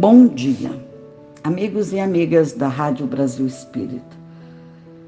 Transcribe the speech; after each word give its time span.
Bom 0.00 0.26
dia, 0.28 0.70
amigos 1.44 1.92
e 1.92 2.00
amigas 2.00 2.54
da 2.54 2.68
Rádio 2.68 3.06
Brasil 3.06 3.46
Espírita. 3.46 4.16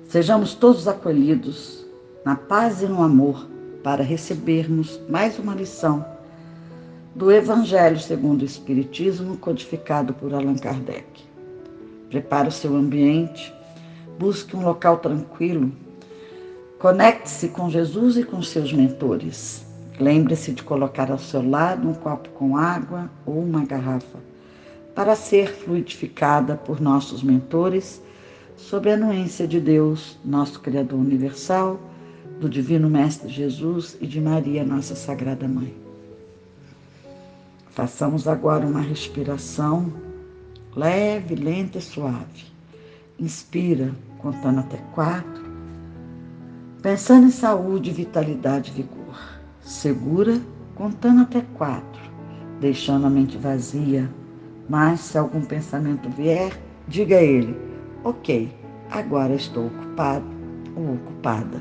Sejamos 0.07 0.53
todos 0.53 0.87
acolhidos 0.87 1.83
na 2.27 2.37
paz 2.37 2.83
e 2.83 2.87
no 2.87 3.03
amor 3.03 3.49
para 3.83 4.03
recebermos 4.03 5.01
mais 5.09 5.39
uma 5.39 5.55
lição 5.55 6.05
do 7.15 7.33
Evangelho 7.33 7.99
segundo 7.99 8.43
o 8.43 8.45
Espiritismo, 8.45 9.39
codificado 9.39 10.13
por 10.13 10.35
Allan 10.35 10.57
Kardec. 10.57 11.25
Prepare 12.11 12.49
o 12.49 12.53
seu 12.53 12.77
ambiente, 12.77 13.51
busque 14.19 14.55
um 14.55 14.63
local 14.63 14.99
tranquilo, 14.99 15.73
conecte-se 16.79 17.49
com 17.49 17.71
Jesus 17.71 18.19
e 18.19 18.25
com 18.25 18.43
seus 18.43 18.71
mentores. 18.75 19.65
Lembre-se 19.99 20.53
de 20.53 20.63
colocar 20.63 21.11
ao 21.11 21.19
seu 21.19 21.49
lado 21.49 21.89
um 21.89 21.95
copo 21.95 22.29
com 22.35 22.59
água 22.59 23.11
ou 23.25 23.43
uma 23.43 23.65
garrafa 23.65 24.32
para 24.95 25.17
ser 25.17 25.53
fluidificada 25.53 26.57
por 26.57 26.81
nossos 26.81 27.23
mentores 27.23 28.03
sob 28.57 28.91
a 28.91 28.95
anuência 28.95 29.47
de 29.47 29.61
Deus, 29.61 30.19
nosso 30.25 30.61
Criador 30.61 30.99
Universal, 30.99 31.81
do 32.41 32.49
Divino 32.49 32.89
Mestre 32.89 33.29
Jesus 33.29 33.97
e 34.01 34.07
de 34.07 34.21
Maria, 34.21 34.65
nossa 34.65 34.95
Sagrada 34.95 35.49
Mãe. 35.49 35.75
Façamos 37.71 38.29
agora 38.29 38.67
uma 38.67 38.81
respiração 38.81 39.93
leve, 40.77 41.35
lenta 41.35 41.79
e 41.79 41.83
suave. 41.83 42.45
Inspira, 43.19 43.93
contando 44.19 44.61
até 44.61 44.79
quatro, 44.95 45.43
pensando 46.83 47.27
em 47.27 47.31
saúde, 47.31 47.91
vitalidade 47.91 48.71
e 48.71 48.83
vigor. 48.83 49.19
Segura, 49.63 50.41
contando 50.75 51.23
até 51.23 51.41
quatro, 51.55 52.03
deixando 52.61 53.07
a 53.07 53.11
mente 53.11 53.39
vazia 53.39 54.11
mas 54.73 55.01
se 55.01 55.19
algum 55.19 55.43
pensamento 55.43 56.09
vier, 56.09 56.59
diga 56.89 57.19
a 57.19 57.23
ele: 57.23 57.55
Ok, 58.03 58.51
agora 58.91 59.35
estou 59.35 59.67
ocupado 59.67 60.25
ou 60.75 60.95
ocupada. 60.95 61.61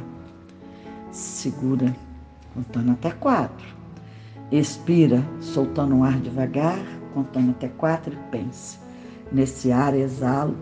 Segura, 1.12 1.94
contando 2.54 2.94
até 2.94 3.12
quatro. 3.12 3.68
Expira, 4.50 5.22
soltando 5.42 5.98
o 5.98 6.04
ar 6.06 6.22
devagar, 6.22 6.80
contando 7.14 7.52
até 7.52 7.68
quatro 7.68 8.14
e 8.14 8.32
pense. 8.32 8.80
Nesse 9.30 9.74
ar 9.74 9.94
exalo 9.94 10.56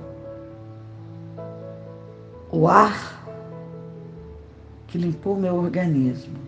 o 2.51 2.67
ar 2.67 3.23
que 4.87 4.97
limpou 4.97 5.39
meu 5.39 5.53
organismo 5.53 6.39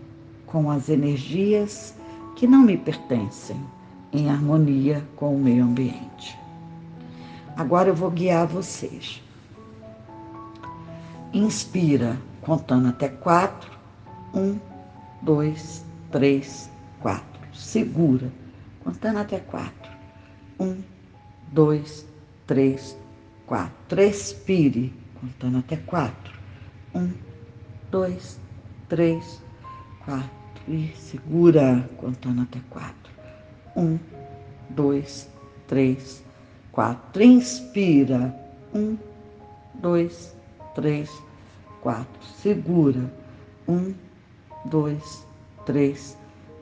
com 0.46 0.68
as 0.68 0.88
energias 0.88 1.96
que 2.34 2.48
não 2.48 2.62
me 2.62 2.76
pertencem 2.76 3.56
em 4.12 4.28
harmonia 4.28 5.02
com 5.16 5.34
o 5.34 5.38
meio 5.38 5.64
ambiente. 5.64 6.38
Agora 7.56 7.88
eu 7.88 7.94
vou 7.94 8.10
guiar 8.10 8.46
vocês. 8.46 9.22
Inspira, 11.32 12.18
contando 12.42 12.88
até 12.88 13.08
quatro. 13.08 13.70
Um, 14.34 14.58
dois, 15.22 15.84
três, 16.10 16.70
quatro. 17.00 17.40
Segura, 17.54 18.30
contando 18.84 19.18
até 19.18 19.38
quatro. 19.38 19.90
Um, 20.60 20.76
dois, 21.50 22.06
três, 22.46 22.96
quatro. 23.46 23.96
Respire, 23.96 24.92
contando 25.20 25.58
até 25.58 25.76
quatro. 25.76 26.38
Um, 26.94 27.10
dois, 27.90 28.38
três, 28.88 29.42
quatro. 30.04 30.30
E 30.68 30.92
segura, 30.96 31.88
contando 31.98 32.42
até 32.42 32.60
quatro. 32.70 33.01
Um, 33.76 33.98
dois, 34.70 35.28
três, 35.66 36.22
quatro. 36.70 37.22
Inspira. 37.22 38.34
Um, 38.74 38.96
dois, 39.74 40.34
três, 40.74 41.10
quatro. 41.80 42.22
Segura. 42.36 43.12
Um, 43.68 43.94
dois, 44.66 45.24
três, 45.64 46.16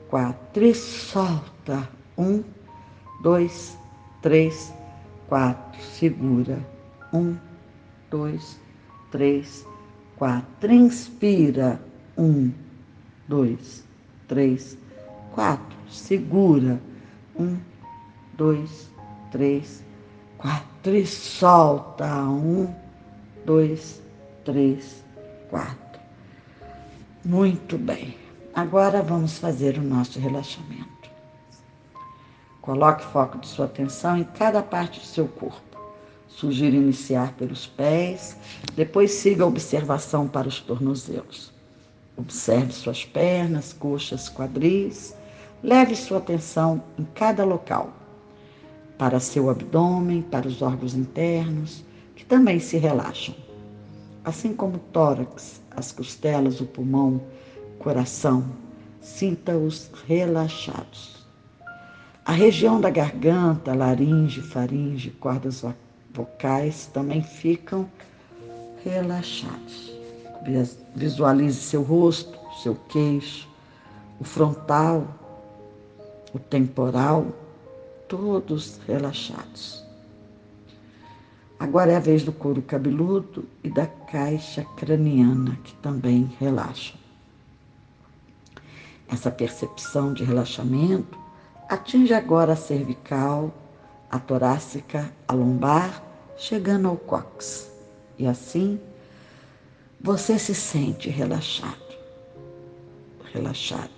quatro. 0.09 0.63
E 0.63 0.73
solta. 0.73 1.87
Um, 2.17 2.43
dois, 3.21 3.77
três, 4.21 4.73
quatro. 5.27 5.81
Segura. 5.81 6.59
Um, 7.13 7.35
dois, 8.09 8.59
três, 9.11 9.65
quatro. 10.17 10.71
Inspira. 10.71 11.79
Um, 12.17 12.51
dois, 13.27 13.83
três, 14.27 14.77
quatro. 15.33 15.77
Segura. 15.89 16.79
Um, 17.35 17.57
dois, 18.33 18.89
três, 19.31 19.83
quatro. 20.37 20.95
E 20.95 21.05
solta. 21.05 22.07
Um, 22.23 22.73
dois, 23.45 24.01
três, 24.43 25.03
quatro. 25.49 26.01
Muito 27.23 27.77
bem. 27.77 28.17
Agora 28.53 29.01
vamos 29.01 29.37
fazer 29.37 29.77
o 29.77 29.83
nosso 29.83 30.19
relaxamento. 30.19 31.09
Coloque 32.61 33.03
foco 33.05 33.37
de 33.37 33.47
sua 33.47 33.65
atenção 33.65 34.17
em 34.17 34.23
cada 34.23 34.61
parte 34.61 34.99
do 34.99 35.05
seu 35.05 35.27
corpo. 35.27 35.79
Sugiro 36.27 36.75
iniciar 36.75 37.33
pelos 37.33 37.67
pés, 37.67 38.37
depois 38.75 39.11
siga 39.11 39.43
a 39.43 39.47
observação 39.47 40.27
para 40.27 40.47
os 40.47 40.59
tornozelos. 40.59 41.51
Observe 42.17 42.71
suas 42.71 43.05
pernas, 43.05 43.73
coxas, 43.73 44.29
quadris 44.29 45.13
Leve 45.63 45.95
sua 45.95 46.17
atenção 46.17 46.83
em 46.97 47.03
cada 47.13 47.45
local, 47.45 47.93
para 48.97 49.19
seu 49.19 49.49
abdômen, 49.49 50.23
para 50.23 50.47
os 50.47 50.61
órgãos 50.61 50.95
internos, 50.95 51.83
que 52.15 52.25
também 52.25 52.59
se 52.59 52.77
relaxam, 52.77 53.35
assim 54.25 54.53
como 54.53 54.77
o 54.77 54.79
tórax, 54.91 55.61
as 55.75 55.91
costelas, 55.91 56.61
o 56.61 56.65
pulmão, 56.65 57.21
coração, 57.77 58.43
sinta-os 59.01 59.91
relaxados. 60.07 61.27
A 62.25 62.31
região 62.31 62.81
da 62.81 62.89
garganta, 62.89 63.75
laringe, 63.75 64.41
faringe, 64.41 65.11
cordas 65.11 65.63
vocais 66.11 66.87
também 66.93 67.21
ficam 67.21 67.87
relaxados. 68.83 69.91
Visualize 70.95 71.59
seu 71.59 71.83
rosto, 71.83 72.39
seu 72.63 72.75
queixo, 72.89 73.47
o 74.19 74.23
frontal, 74.23 75.20
o 76.33 76.39
temporal, 76.39 77.27
todos 78.07 78.79
relaxados. 78.87 79.83
Agora 81.59 81.91
é 81.91 81.95
a 81.95 81.99
vez 81.99 82.23
do 82.23 82.31
couro 82.31 82.61
cabeludo 82.61 83.47
e 83.63 83.69
da 83.69 83.85
caixa 83.85 84.65
craniana, 84.75 85.57
que 85.63 85.75
também 85.75 86.35
relaxam. 86.39 86.99
Essa 89.07 89.29
percepção 89.29 90.13
de 90.13 90.23
relaxamento 90.23 91.19
atinge 91.69 92.13
agora 92.13 92.53
a 92.53 92.55
cervical, 92.55 93.53
a 94.09 94.17
torácica, 94.17 95.13
a 95.27 95.33
lombar, 95.33 96.03
chegando 96.35 96.87
ao 96.87 96.97
cóccix. 96.97 97.69
E 98.17 98.25
assim 98.25 98.79
você 99.99 100.39
se 100.39 100.55
sente 100.55 101.09
relaxado, 101.09 101.95
relaxada. 103.31 103.89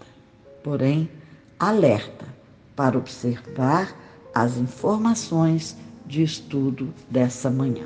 Porém, 0.62 1.10
alerta 1.58 2.33
para 2.76 2.98
observar 2.98 3.96
as 4.34 4.58
informações 4.58 5.76
de 6.06 6.24
estudo 6.24 6.94
dessa 7.10 7.50
manhã. 7.50 7.86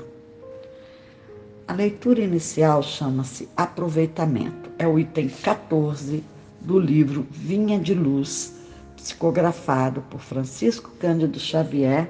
A 1.68 1.74
leitura 1.74 2.22
inicial 2.22 2.82
chama-se 2.82 3.50
Aproveitamento, 3.56 4.70
é 4.80 4.88
o 4.88 4.98
item 4.98 5.28
14 5.28 6.24
do 6.62 6.80
livro 6.80 7.28
Vinha 7.30 7.78
de 7.78 7.94
Luz, 7.94 8.54
psicografado 8.96 10.02
por 10.10 10.20
Francisco 10.20 10.92
Cândido 11.00 11.40
Xavier, 11.40 12.10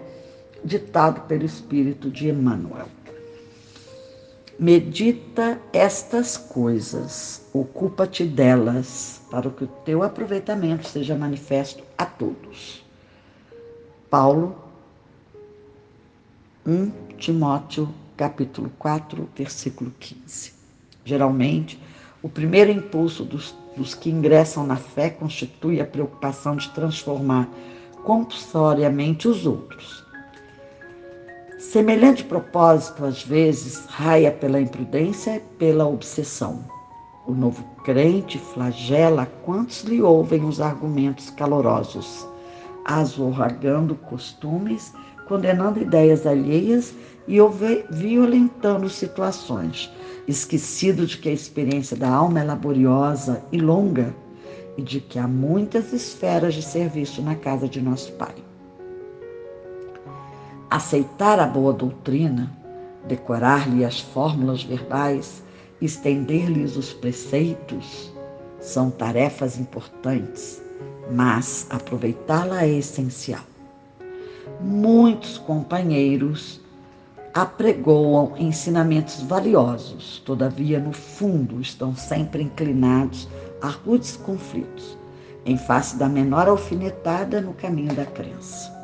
ditado 0.64 1.22
pelo 1.28 1.46
Espírito 1.46 2.10
de 2.10 2.30
Emmanuel. 2.30 2.88
Medita 4.60 5.60
estas 5.72 6.38
coisas, 6.38 7.44
ocupa-te 7.54 8.24
delas, 8.24 9.17
para 9.30 9.50
que 9.50 9.64
o 9.64 9.68
teu 9.68 10.04
aproveitamento 10.04 10.88
seja 10.88 11.16
manifesto 11.16 11.84
a 11.98 12.06
todos. 12.06 12.84
Paulo, 14.10 14.56
1 16.66 16.92
Timóteo, 17.18 17.94
capítulo 18.16 18.72
4, 18.80 19.30
versículo 19.36 19.92
15. 20.00 20.54
Geralmente, 21.04 21.80
o 22.22 22.30
primeiro 22.30 22.72
impulso 22.72 23.24
dos, 23.24 23.56
dos 23.76 23.94
que 23.94 24.10
ingressam 24.10 24.66
na 24.66 24.76
fé 24.76 25.10
constitui 25.10 25.80
a 25.80 25.86
preocupação 25.86 26.56
de 26.56 26.70
transformar 26.70 27.50
compulsoriamente 28.04 29.28
os 29.28 29.46
outros. 29.46 30.06
Semelhante 31.60 32.24
propósito, 32.24 33.04
às 33.04 33.24
vezes, 33.24 33.86
raia 33.88 34.32
pela 34.32 34.62
imprudência 34.62 35.38
e 35.38 35.40
pela 35.58 35.88
obsessão. 35.88 36.64
O 37.26 37.34
novo 37.34 37.64
crente 37.88 38.38
flagela 38.38 39.32
quantos 39.46 39.84
lhe 39.84 40.02
ouvem 40.02 40.44
os 40.44 40.60
argumentos 40.60 41.30
calorosos, 41.30 42.28
azorragando 42.84 43.96
costumes, 43.96 44.94
condenando 45.26 45.82
ideias 45.82 46.28
alheias 46.28 46.94
e 47.30 47.38
violentando 47.90 48.90
situações, 48.90 49.90
esquecido 50.28 51.06
de 51.06 51.18
que 51.18 51.30
a 51.30 51.32
experiência 51.32 51.96
da 51.96 52.10
alma 52.10 52.42
é 52.42 52.44
laboriosa 52.44 53.42
e 53.54 53.58
longa 53.58 54.14
e 54.76 54.82
de 54.82 55.00
que 55.00 55.18
há 55.18 55.26
muitas 55.26 55.94
esferas 55.94 56.56
de 56.56 56.64
serviço 56.64 57.22
na 57.22 57.36
casa 57.36 57.70
de 57.70 57.82
nosso 57.82 58.12
Pai. 58.14 58.36
Aceitar 60.70 61.40
a 61.40 61.48
boa 61.48 61.72
doutrina, 61.72 62.52
decorar-lhe 63.08 63.86
as 63.86 64.02
fórmulas 64.02 64.62
verbais, 64.62 65.42
estender-lhes 65.82 66.76
os 66.76 66.94
preceitos, 66.94 68.12
são 68.60 68.90
tarefas 68.90 69.58
importantes, 69.60 70.62
mas 71.12 71.68
aproveitá-la 71.70 72.64
é 72.64 72.70
essencial. 72.70 73.44
Muitos 74.60 75.38
companheiros 75.38 76.60
apregoam 77.34 78.34
ensinamentos 78.38 79.22
valiosos, 79.22 80.22
todavia, 80.26 80.80
no 80.80 80.92
fundo, 80.92 81.62
estão 81.62 81.96
sempre 81.96 82.42
inclinados 82.42 83.28
a 83.62 83.70
rudes 83.70 84.18
conflitos, 84.18 84.98
em 85.46 85.58
face 85.58 85.96
da 85.98 86.10
menor 86.10 86.48
alfinetada 86.48 87.40
no 87.40 87.54
caminho 87.54 87.94
da 87.94 88.06
crença. 88.06 88.77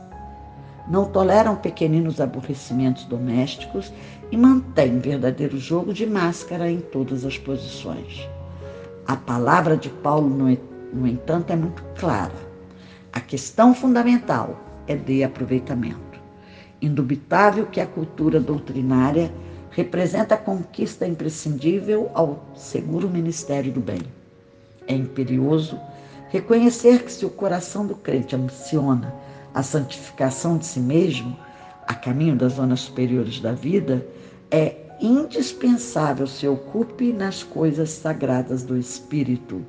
Não 0.88 1.06
toleram 1.06 1.56
pequeninos 1.56 2.20
aborrecimentos 2.20 3.06
domésticos 3.06 3.92
e 4.32 4.38
mantêm 4.38 5.00
verdadeiro 5.00 5.58
jogo 5.58 5.94
de 5.94 6.06
máscara 6.06 6.70
em 6.70 6.80
todas 6.80 7.26
as 7.26 7.38
posições. 7.38 8.28
A 9.08 9.16
palavra 9.16 9.78
de 9.78 9.90
Paulo, 9.90 10.30
no 10.94 11.08
entanto, 11.08 11.52
é 11.52 11.56
muito 11.56 11.84
clara. 11.98 12.34
A 13.14 13.20
questão 13.20 13.74
fundamental 13.74 14.60
é 14.88 14.96
de 14.96 15.24
aproveitamento. 15.24 16.20
Indubitável 16.82 17.66
que 17.66 17.80
a 17.80 17.88
cultura 17.88 18.40
doutrinária 18.40 19.32
representa 19.72 20.36
a 20.36 20.38
conquista 20.38 21.08
imprescindível 21.08 22.12
ao 22.14 22.44
seguro 22.56 23.10
ministério 23.10 23.72
do 23.72 23.80
bem. 23.80 24.02
É 24.88 24.94
imperioso 24.94 25.80
reconhecer 26.30 27.04
que 27.04 27.12
se 27.12 27.26
o 27.26 27.30
coração 27.30 27.86
do 27.86 27.96
crente 27.96 28.36
ambiciona 28.36 29.14
a 29.54 29.62
santificação 29.62 30.58
de 30.58 30.66
si 30.66 30.80
mesmo, 30.80 31.38
a 31.88 31.94
caminho 31.94 32.36
das 32.36 32.54
zonas 32.54 32.82
superiores 32.82 33.40
da 33.40 33.52
vida, 33.52 34.06
é 34.50 34.78
indispensável 35.00 36.26
se 36.26 36.48
ocupe 36.48 37.12
nas 37.12 37.44
coisas 37.44 37.90
sagradas 37.90 38.64
do 38.64 38.78
espírito, 38.78 39.62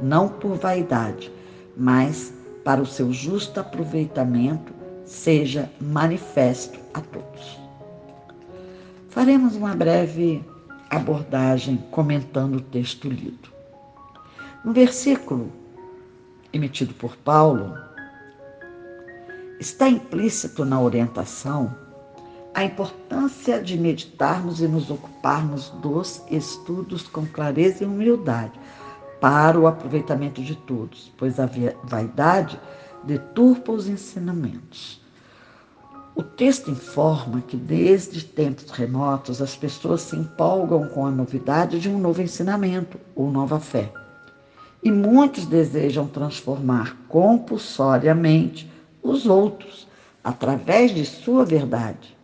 não 0.00 0.28
por 0.28 0.56
vaidade, 0.56 1.30
mas 1.76 2.32
para 2.64 2.80
o 2.80 2.86
seu 2.86 3.12
justo 3.12 3.60
aproveitamento 3.60 4.72
seja 5.04 5.70
manifesto 5.80 6.78
a 6.92 7.00
todos. 7.00 7.58
Faremos 9.08 9.56
uma 9.56 9.74
breve 9.74 10.44
abordagem 10.88 11.82
comentando 11.90 12.56
o 12.56 12.60
texto 12.60 13.08
lido. 13.08 13.48
No 14.64 14.72
versículo 14.72 15.50
emitido 16.52 16.92
por 16.94 17.16
Paulo, 17.16 17.76
está 19.60 19.88
implícito 19.88 20.64
na 20.64 20.80
orientação 20.80 21.74
a 22.54 22.64
importância 22.64 23.62
de 23.62 23.78
meditarmos 23.78 24.60
e 24.60 24.66
nos 24.66 24.90
ocuparmos 24.90 25.70
dos 25.82 26.22
estudos 26.30 27.06
com 27.06 27.24
clareza 27.26 27.84
e 27.84 27.86
humildade 27.86 28.58
para 29.20 29.60
o 29.60 29.66
aproveitamento 29.66 30.42
de 30.42 30.56
todos, 30.56 31.12
pois 31.16 31.38
a 31.38 31.48
vaidade 31.84 32.58
deturpa 33.04 33.70
os 33.70 33.86
ensinamentos. 33.86 35.00
O 36.16 36.22
texto 36.22 36.70
informa 36.70 37.40
que 37.40 37.56
desde 37.56 38.24
tempos 38.24 38.70
remotos 38.70 39.40
as 39.40 39.54
pessoas 39.54 40.00
se 40.00 40.16
empolgam 40.16 40.88
com 40.88 41.06
a 41.06 41.10
novidade 41.10 41.78
de 41.78 41.88
um 41.88 41.98
novo 41.98 42.20
ensinamento 42.20 42.98
ou 43.14 43.30
nova 43.30 43.60
fé. 43.60 43.92
E 44.82 44.90
muitos 44.90 45.46
desejam 45.46 46.08
transformar 46.08 46.96
compulsoriamente 47.08 48.69
os 49.02 49.26
outros 49.26 49.88
através 50.22 50.94
de 50.94 51.04
sua 51.04 51.44
verdade. 51.44 52.16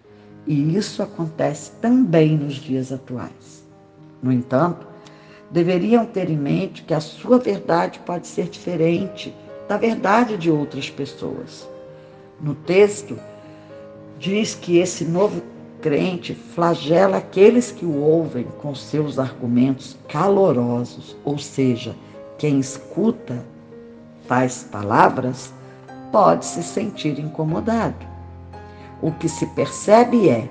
E 0.46 0.76
isso 0.76 1.02
acontece 1.02 1.72
também 1.80 2.36
nos 2.36 2.54
dias 2.54 2.92
atuais. 2.92 3.64
No 4.22 4.32
entanto, 4.32 4.86
deveriam 5.50 6.06
ter 6.06 6.30
em 6.30 6.36
mente 6.36 6.82
que 6.82 6.94
a 6.94 7.00
sua 7.00 7.38
verdade 7.38 7.98
pode 8.00 8.26
ser 8.26 8.48
diferente 8.48 9.34
da 9.68 9.76
verdade 9.76 10.36
de 10.36 10.50
outras 10.50 10.88
pessoas. 10.90 11.68
No 12.40 12.54
texto, 12.54 13.18
diz 14.18 14.54
que 14.54 14.78
esse 14.78 15.04
novo 15.04 15.42
crente 15.80 16.34
flagela 16.34 17.18
aqueles 17.18 17.70
que 17.70 17.84
o 17.84 18.00
ouvem 18.00 18.46
com 18.60 18.74
seus 18.74 19.18
argumentos 19.18 19.96
calorosos, 20.08 21.16
ou 21.24 21.38
seja, 21.38 21.94
quem 22.38 22.58
escuta 22.58 23.44
tais 24.26 24.64
palavras 24.70 25.52
pode 26.10 26.44
se 26.44 26.62
sentir 26.62 27.18
incomodado. 27.18 28.06
O 29.00 29.12
que 29.12 29.28
se 29.28 29.46
percebe 29.48 30.28
é: 30.28 30.48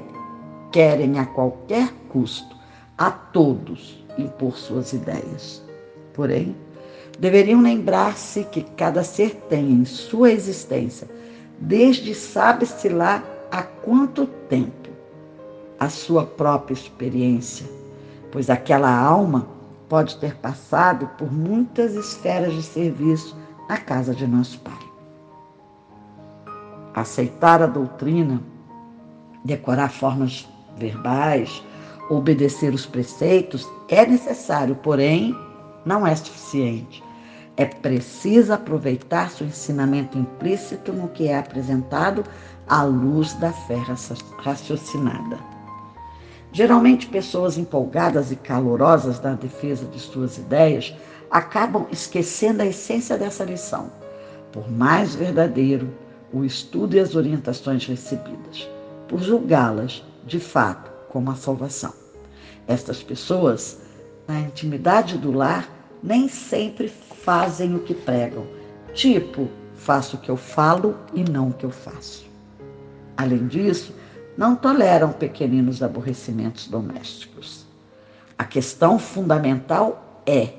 querem 0.71 1.19
a 1.19 1.25
qualquer 1.25 1.91
custo, 2.09 2.55
a 2.97 3.11
todos, 3.11 4.03
impor 4.17 4.57
suas 4.57 4.93
ideias. 4.93 5.63
Porém, 6.13 6.55
deveriam 7.19 7.61
lembrar-se 7.61 8.43
que 8.45 8.61
cada 8.61 9.03
ser 9.03 9.35
tem 9.49 9.71
em 9.71 9.85
sua 9.85 10.31
existência, 10.31 11.07
desde 11.59 12.13
sabe-se 12.13 12.89
lá 12.89 13.23
há 13.51 13.63
quanto 13.63 14.25
tempo, 14.25 14.89
a 15.79 15.89
sua 15.89 16.25
própria 16.25 16.73
experiência, 16.73 17.65
pois 18.31 18.49
aquela 18.49 18.93
alma 18.93 19.47
pode 19.87 20.17
ter 20.17 20.35
passado 20.35 21.07
por 21.17 21.31
muitas 21.31 21.93
esferas 21.93 22.53
de 22.53 22.63
serviço 22.63 23.35
na 23.69 23.77
casa 23.77 24.13
de 24.13 24.25
nosso 24.27 24.59
Pai. 24.59 24.84
Aceitar 26.95 27.61
a 27.61 27.67
doutrina, 27.67 28.41
decorar 29.43 29.91
formas 29.91 30.47
verbais, 30.77 31.61
obedecer 32.09 32.73
os 32.73 32.85
preceitos 32.85 33.67
é 33.89 34.05
necessário, 34.05 34.75
porém 34.75 35.37
não 35.85 36.07
é 36.07 36.15
suficiente. 36.15 37.03
É 37.57 37.65
preciso 37.65 38.53
aproveitar 38.53 39.29
seu 39.29 39.45
ensinamento 39.45 40.17
implícito 40.17 40.93
no 40.93 41.09
que 41.09 41.27
é 41.27 41.37
apresentado 41.37 42.23
à 42.65 42.83
luz 42.83 43.33
da 43.33 43.51
fé 43.51 43.77
raciocinada. 44.37 45.37
Geralmente, 46.53 47.07
pessoas 47.07 47.57
empolgadas 47.57 48.31
e 48.31 48.37
calorosas 48.37 49.19
na 49.19 49.33
defesa 49.33 49.85
de 49.85 49.99
suas 49.99 50.37
ideias 50.37 50.95
acabam 51.29 51.87
esquecendo 51.91 52.61
a 52.61 52.65
essência 52.65 53.17
dessa 53.17 53.43
lição, 53.43 53.91
por 54.53 54.71
mais 54.71 55.13
verdadeiro 55.13 55.89
o 56.35 56.43
estudo 56.43 56.97
e 56.97 56.99
as 56.99 57.15
orientações 57.15 57.85
recebidas, 57.85 58.69
por 59.07 59.21
julgá-las, 59.21 60.03
de 60.25 60.37
fato, 60.37 60.91
como 61.07 61.31
a 61.31 61.35
salvação. 61.35 61.93
Estas 62.67 63.01
pessoas, 63.01 63.79
na 64.27 64.41
intimidade 64.41 65.17
do 65.17 65.31
lar, 65.31 65.69
nem 66.03 66.27
sempre 66.27 66.89
fazem 66.89 67.73
o 67.73 67.79
que 67.79 67.93
pregam, 67.93 68.45
tipo, 68.93 69.47
faço 69.75 70.17
o 70.17 70.19
que 70.19 70.29
eu 70.29 70.35
falo 70.35 70.97
e 71.13 71.23
não 71.23 71.49
o 71.49 71.53
que 71.53 71.65
eu 71.65 71.71
faço. 71.71 72.25
Além 73.15 73.47
disso, 73.47 73.95
não 74.37 74.57
toleram 74.57 75.13
pequeninos 75.13 75.81
aborrecimentos 75.81 76.67
domésticos. 76.67 77.65
A 78.37 78.43
questão 78.43 78.99
fundamental 78.99 80.21
é 80.25 80.49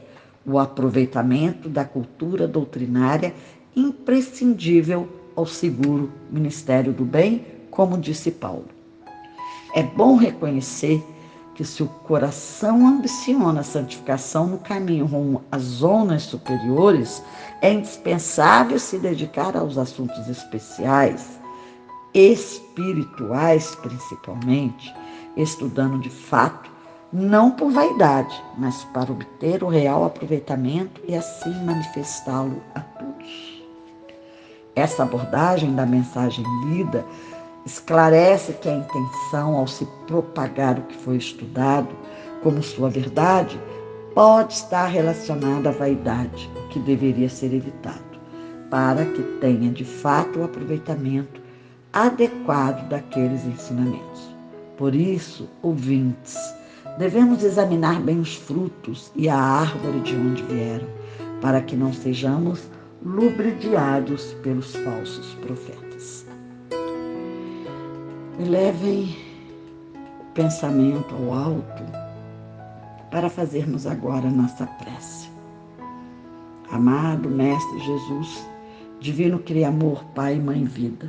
o 0.46 0.58
aproveitamento 0.58 1.68
da 1.68 1.84
cultura 1.84 2.48
doutrinária 2.48 3.34
imprescindível 3.76 5.06
ao 5.36 5.46
seguro 5.46 6.10
ministério 6.30 6.92
do 6.92 7.04
bem, 7.04 7.44
como 7.70 7.98
disse 7.98 8.30
Paulo. 8.30 8.66
É 9.74 9.82
bom 9.82 10.16
reconhecer 10.16 11.04
que 11.54 11.64
se 11.64 11.82
o 11.82 11.86
coração 11.86 12.86
ambiciona 12.86 13.60
a 13.60 13.64
santificação 13.64 14.46
no 14.46 14.58
caminho 14.58 15.06
rumo 15.06 15.42
às 15.52 15.62
zonas 15.62 16.22
superiores, 16.24 17.22
é 17.62 17.72
indispensável 17.72 18.78
se 18.78 18.98
dedicar 18.98 19.56
aos 19.56 19.78
assuntos 19.78 20.28
especiais 20.28 21.36
espirituais 22.16 23.74
principalmente, 23.82 24.94
estudando 25.36 25.98
de 26.00 26.08
fato, 26.08 26.70
não 27.12 27.50
por 27.50 27.70
vaidade, 27.70 28.42
mas 28.56 28.84
para 28.84 29.12
obter 29.12 29.62
o 29.62 29.68
real 29.68 30.02
aproveitamento 30.02 31.00
e 31.06 31.14
assim 31.14 31.52
manifestá-lo 31.62 32.62
a 32.74 32.80
todos. 32.80 33.55
Essa 34.76 35.04
abordagem 35.04 35.74
da 35.74 35.86
mensagem 35.86 36.44
lida 36.66 37.02
esclarece 37.64 38.52
que 38.52 38.68
a 38.68 38.76
intenção 38.76 39.56
ao 39.56 39.66
se 39.66 39.88
propagar 40.06 40.78
o 40.78 40.82
que 40.82 40.96
foi 40.96 41.16
estudado 41.16 41.88
como 42.42 42.62
sua 42.62 42.90
verdade 42.90 43.58
pode 44.14 44.52
estar 44.52 44.86
relacionada 44.86 45.70
à 45.70 45.72
vaidade, 45.72 46.50
que 46.70 46.78
deveria 46.78 47.28
ser 47.28 47.54
evitado, 47.54 48.20
para 48.70 49.04
que 49.04 49.22
tenha 49.40 49.70
de 49.70 49.84
fato 49.84 50.40
o 50.40 50.44
aproveitamento 50.44 51.40
adequado 51.92 52.86
daqueles 52.88 53.46
ensinamentos. 53.46 54.36
Por 54.76 54.94
isso, 54.94 55.48
ouvintes, 55.62 56.36
devemos 56.98 57.42
examinar 57.42 58.00
bem 58.02 58.20
os 58.20 58.36
frutos 58.36 59.10
e 59.16 59.26
a 59.26 59.38
árvore 59.38 60.00
de 60.00 60.14
onde 60.14 60.42
vieram, 60.42 60.86
para 61.40 61.62
que 61.62 61.74
não 61.74 61.92
sejamos 61.94 62.62
lubridiados 63.06 64.34
pelos 64.42 64.74
falsos 64.74 65.34
profetas. 65.34 66.26
Elevem 68.40 69.16
o 70.20 70.24
pensamento 70.34 71.14
ao 71.14 71.32
alto 71.32 71.84
para 73.12 73.30
fazermos 73.30 73.86
agora 73.86 74.28
nossa 74.28 74.66
prece. 74.66 75.30
Amado 76.72 77.30
Mestre 77.30 77.78
Jesus, 77.78 78.44
Divino 78.98 79.38
Criamor, 79.38 80.04
Pai, 80.06 80.40
Mãe, 80.40 80.64
Vida, 80.64 81.08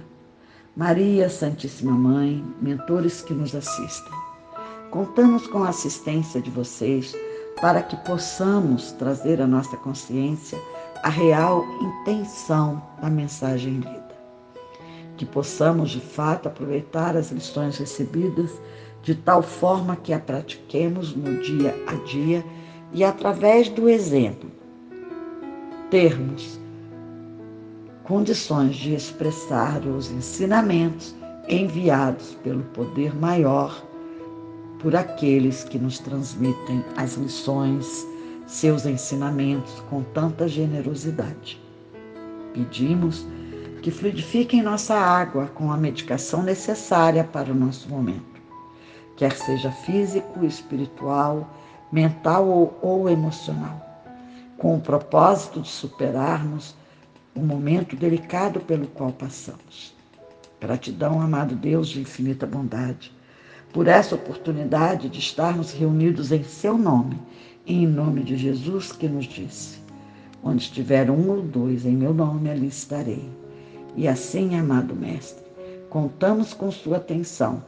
Maria, 0.75 1.27
Santíssima 1.27 1.94
Mãe, 1.94 2.46
mentores 2.62 3.24
que 3.24 3.34
nos 3.34 3.56
assistem, 3.56 4.13
contamos 4.92 5.48
com 5.48 5.63
a 5.63 5.70
assistência 5.70 6.39
de 6.39 6.51
vocês 6.51 7.16
para 7.60 7.82
que 7.82 7.96
possamos 8.06 8.92
trazer 8.92 9.42
à 9.42 9.48
nossa 9.48 9.75
consciência 9.77 10.60
a 11.04 11.10
real 11.10 11.66
intenção 11.82 12.82
da 13.01 13.10
mensagem 13.10 13.75
lida. 13.75 14.18
Que 15.18 15.25
possamos, 15.25 15.89
de 15.92 16.00
fato, 16.00 16.48
aproveitar 16.48 17.16
as 17.16 17.32
lições 17.32 17.77
recebidas 17.77 18.51
de 19.04 19.16
tal 19.16 19.42
forma 19.42 19.96
que 19.96 20.13
a 20.13 20.20
pratiquemos 20.20 21.16
no 21.16 21.42
dia 21.42 21.74
a 21.88 21.94
dia 22.06 22.44
e, 22.94 23.04
através 23.04 23.70
do 23.70 23.89
exemplo, 23.89 24.50
termos 25.89 26.60
condições 28.04 28.75
de 28.75 28.94
expressar 28.94 29.86
os 29.86 30.12
ensinamentos 30.12 31.16
enviados 31.50 32.38
pelo 32.44 32.63
poder 32.63 33.16
maior 33.16 33.84
por 34.80 34.96
aqueles 34.96 35.63
que 35.63 35.80
nos 35.80 36.00
transmitem 36.00 36.84
as 36.96 37.16
lições 37.16 38.06
seus 38.48 38.86
ensinamentos 38.86 39.82
com 39.89 40.01
tanta 40.01 40.48
generosidade. 40.48 41.62
Pedimos 42.54 43.27
que 43.82 43.92
fluidifiquem 43.92 44.63
nossa 44.63 44.96
água 44.96 45.48
com 45.48 45.72
a 45.72 45.77
medicação 45.77 46.42
necessária 46.42 47.25
para 47.25 47.51
o 47.51 47.56
nosso 47.56 47.89
momento, 47.89 48.42
quer 49.18 49.34
seja 49.34 49.70
físico, 49.70 50.46
espiritual, 50.46 51.54
mental 51.92 52.48
ou, 52.48 52.80
ou 52.82 53.10
emocional, 53.10 53.82
com 54.58 54.75
o 54.75 54.82
propósito 54.82 55.62
de 55.62 55.68
superarmos 55.68 56.74
o 57.36 57.42
momento 57.42 57.96
delicado 57.96 58.62
pelo 58.62 58.88
qual 58.88 59.12
passamos. 59.12 59.94
Gratidão, 60.60 61.22
amado 61.22 61.54
Deus 61.54 61.89
de 61.89 62.01
infinita 62.01 62.48
bondade, 62.48 63.13
por 63.72 63.88
essa 63.88 64.16
oportunidade 64.16 65.10
de 65.10 65.20
estarmos 65.20 65.72
reunidos 65.72 66.32
em 66.32 66.44
Seu 66.44 66.77
nome 66.77 67.20
e 67.68 67.84
em 67.84 67.86
nome 67.88 68.24
de 68.24 68.38
Jesus 68.38 68.94
que 68.94 69.08
nos 69.08 69.26
disse: 69.26 69.80
Onde 70.42 70.64
estiver 70.64 71.12
um 71.12 71.30
ou 71.30 71.42
dois 71.42 71.86
em 71.86 71.96
meu 71.96 72.14
nome, 72.14 72.50
ali 72.50 72.68
estarei. 72.68 73.30
E 73.96 74.08
assim, 74.08 74.56
amado 74.56 74.96
Mestre, 74.96 75.44
contamos 75.90 76.54
com 76.54 76.72
Sua 76.72 76.98
atenção 76.98 77.62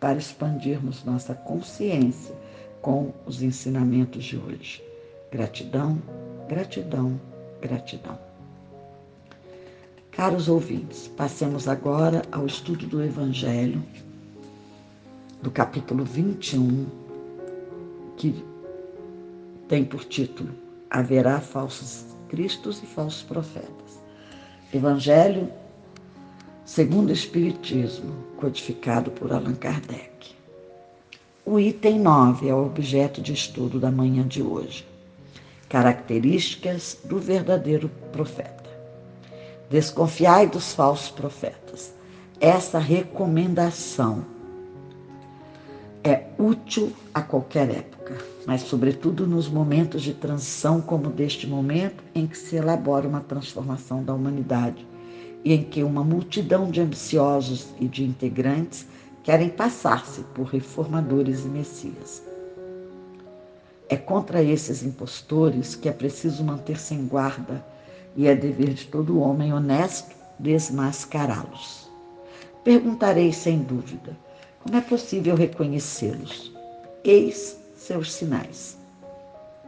para 0.00 0.18
expandirmos 0.18 1.04
nossa 1.04 1.34
consciência 1.34 2.34
com 2.82 3.12
os 3.24 3.42
ensinamentos 3.42 4.24
de 4.24 4.36
hoje. 4.36 4.82
Gratidão, 5.30 5.98
gratidão, 6.48 7.18
gratidão. 7.62 8.18
Caros 10.10 10.48
ouvintes, 10.48 11.08
passemos 11.08 11.66
agora 11.68 12.22
ao 12.30 12.46
estudo 12.46 12.86
do 12.86 13.02
Evangelho, 13.02 13.82
do 15.42 15.50
capítulo 15.50 16.04
21, 16.04 16.86
que 18.16 18.44
tem 19.68 19.84
por 19.84 20.04
título 20.04 20.54
Haverá 20.90 21.40
falsos 21.40 22.04
cristos 22.28 22.82
e 22.82 22.86
falsos 22.86 23.22
profetas. 23.22 24.02
Evangelho 24.72 25.50
segundo 26.64 27.10
o 27.10 27.12
Espiritismo, 27.12 28.14
codificado 28.38 29.10
por 29.10 29.32
Allan 29.32 29.54
Kardec. 29.54 30.34
O 31.44 31.60
item 31.60 32.00
9 32.00 32.48
é 32.48 32.54
o 32.54 32.64
objeto 32.64 33.20
de 33.20 33.34
estudo 33.34 33.78
da 33.78 33.90
manhã 33.90 34.26
de 34.26 34.42
hoje. 34.42 34.86
Características 35.68 36.98
do 37.04 37.18
verdadeiro 37.18 37.90
profeta. 38.12 38.64
Desconfiai 39.68 40.46
dos 40.46 40.72
falsos 40.72 41.10
profetas. 41.10 41.92
Essa 42.40 42.78
recomendação 42.78 44.24
é 46.02 46.24
útil 46.38 46.92
a 47.12 47.22
qualquer 47.22 47.70
época, 47.70 48.16
mas, 48.46 48.62
sobretudo, 48.62 49.26
nos 49.26 49.48
momentos 49.48 50.02
de 50.02 50.12
transição, 50.12 50.80
como 50.80 51.08
deste 51.08 51.46
momento 51.46 52.04
em 52.14 52.26
que 52.26 52.36
se 52.36 52.56
elabora 52.56 53.08
uma 53.08 53.20
transformação 53.20 54.02
da 54.02 54.12
humanidade 54.12 54.86
e 55.44 55.52
em 55.52 55.62
que 55.62 55.82
uma 55.82 56.04
multidão 56.04 56.70
de 56.70 56.80
ambiciosos 56.80 57.68
e 57.80 57.86
de 57.86 58.04
integrantes 58.04 58.86
querem 59.22 59.48
passar-se 59.48 60.22
por 60.34 60.46
reformadores 60.46 61.44
e 61.44 61.48
messias. 61.48 62.22
É 63.88 63.96
contra 63.96 64.42
esses 64.42 64.82
impostores 64.82 65.74
que 65.74 65.88
é 65.88 65.92
preciso 65.92 66.42
manter-se 66.44 66.94
em 66.94 67.06
guarda 67.06 67.64
e 68.16 68.26
é 68.26 68.34
dever 68.34 68.74
de 68.74 68.86
todo 68.86 69.20
homem 69.20 69.52
honesto 69.52 70.14
desmascará-los. 70.38 71.90
Perguntarei 72.62 73.32
sem 73.32 73.58
dúvida: 73.58 74.16
como 74.62 74.76
é 74.76 74.80
possível 74.80 75.34
reconhecê-los? 75.34 76.52
Eis 77.04 77.63
seus 77.84 78.12
sinais. 78.12 78.78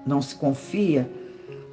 Não 0.06 0.22
se 0.22 0.34
confia 0.34 1.10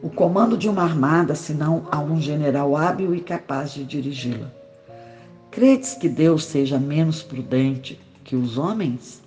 o 0.02 0.10
comando 0.10 0.58
de 0.58 0.68
uma 0.68 0.84
armada 0.84 1.36
senão 1.36 1.88
a 1.90 2.00
um 2.00 2.20
general 2.20 2.76
hábil 2.76 3.16
e 3.16 3.22
capaz 3.22 3.74
de 3.74 3.86
dirigi-la. 3.86 4.52
Credes 5.50 5.94
que 5.94 6.10
Deus 6.10 6.44
seja 6.46 6.78
menos 6.78 7.24
prudente 7.24 8.00
que 8.24 8.36
os 8.36 8.58
homens? 8.58 9.22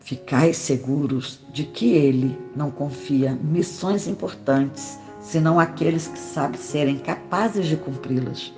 Ficais 0.00 0.56
seguros 0.58 1.40
de 1.52 1.64
que 1.64 1.92
Ele 1.92 2.38
não 2.54 2.70
confia 2.70 3.32
missões 3.32 4.06
importantes, 4.06 4.98
senão 5.20 5.58
aqueles 5.58 6.06
que 6.06 6.18
sabem 6.18 6.60
serem 6.60 6.98
capazes 6.98 7.66
de 7.66 7.76
cumpri-las 7.76 8.52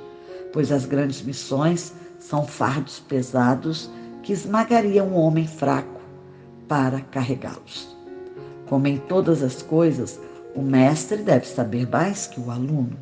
pois 0.52 0.72
as 0.72 0.84
grandes 0.84 1.22
missões 1.22 1.92
são 2.28 2.46
fardos 2.46 3.00
pesados 3.00 3.90
que 4.22 4.34
esmagariam 4.34 5.08
um 5.08 5.16
homem 5.16 5.46
fraco 5.46 5.98
para 6.68 7.00
carregá-los. 7.00 7.96
Como 8.68 8.86
em 8.86 8.98
todas 8.98 9.42
as 9.42 9.62
coisas, 9.62 10.20
o 10.54 10.60
mestre 10.60 11.22
deve 11.22 11.46
saber 11.46 11.88
mais 11.88 12.26
que 12.26 12.38
o 12.38 12.50
aluno. 12.50 12.98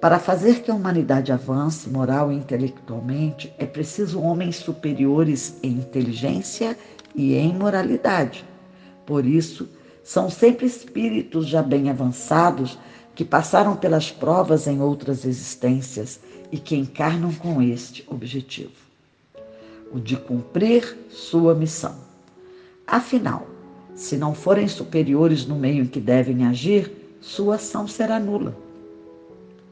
Para 0.00 0.18
fazer 0.18 0.62
que 0.62 0.72
a 0.72 0.74
humanidade 0.74 1.30
avance 1.30 1.88
moral 1.88 2.32
e 2.32 2.34
intelectualmente, 2.34 3.54
é 3.56 3.64
preciso 3.64 4.20
homens 4.20 4.56
superiores 4.56 5.56
em 5.62 5.74
inteligência 5.74 6.76
e 7.14 7.36
em 7.36 7.54
moralidade. 7.54 8.44
Por 9.06 9.24
isso, 9.24 9.68
são 10.02 10.28
sempre 10.28 10.66
espíritos 10.66 11.46
já 11.46 11.62
bem 11.62 11.88
avançados 11.88 12.76
que 13.14 13.24
passaram 13.24 13.76
pelas 13.76 14.10
provas 14.10 14.66
em 14.66 14.80
outras 14.80 15.24
existências 15.24 16.20
e 16.50 16.58
que 16.58 16.76
encarnam 16.76 17.32
com 17.32 17.60
este 17.60 18.04
objetivo, 18.08 18.72
o 19.92 19.98
de 19.98 20.16
cumprir 20.16 20.96
sua 21.10 21.54
missão. 21.54 21.94
Afinal, 22.86 23.46
se 23.94 24.16
não 24.16 24.34
forem 24.34 24.66
superiores 24.68 25.46
no 25.46 25.56
meio 25.56 25.84
em 25.84 25.86
que 25.86 26.00
devem 26.00 26.46
agir, 26.46 26.90
sua 27.20 27.56
ação 27.56 27.86
será 27.86 28.18
nula. 28.18 28.56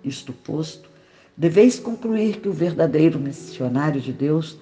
Isto 0.05 0.33
posto, 0.33 0.89
deveis 1.37 1.79
concluir 1.79 2.41
que 2.41 2.49
o 2.49 2.53
verdadeiro 2.53 3.19
missionário 3.19 4.01
de 4.01 4.13
Deus 4.13 4.57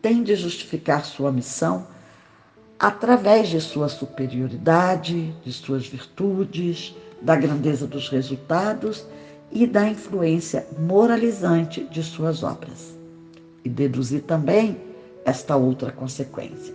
tem 0.00 0.22
de 0.22 0.34
justificar 0.34 1.04
sua 1.04 1.32
missão 1.32 1.86
através 2.78 3.48
de 3.48 3.60
sua 3.60 3.88
superioridade, 3.88 5.34
de 5.44 5.52
suas 5.52 5.86
virtudes, 5.86 6.94
da 7.20 7.36
grandeza 7.36 7.86
dos 7.86 8.08
resultados 8.08 9.06
e 9.52 9.66
da 9.66 9.88
influência 9.88 10.66
moralizante 10.78 11.84
de 11.90 12.02
suas 12.02 12.42
obras. 12.42 12.94
E 13.64 13.68
deduzir 13.68 14.22
também 14.22 14.78
esta 15.24 15.56
outra 15.56 15.92
consequência. 15.92 16.74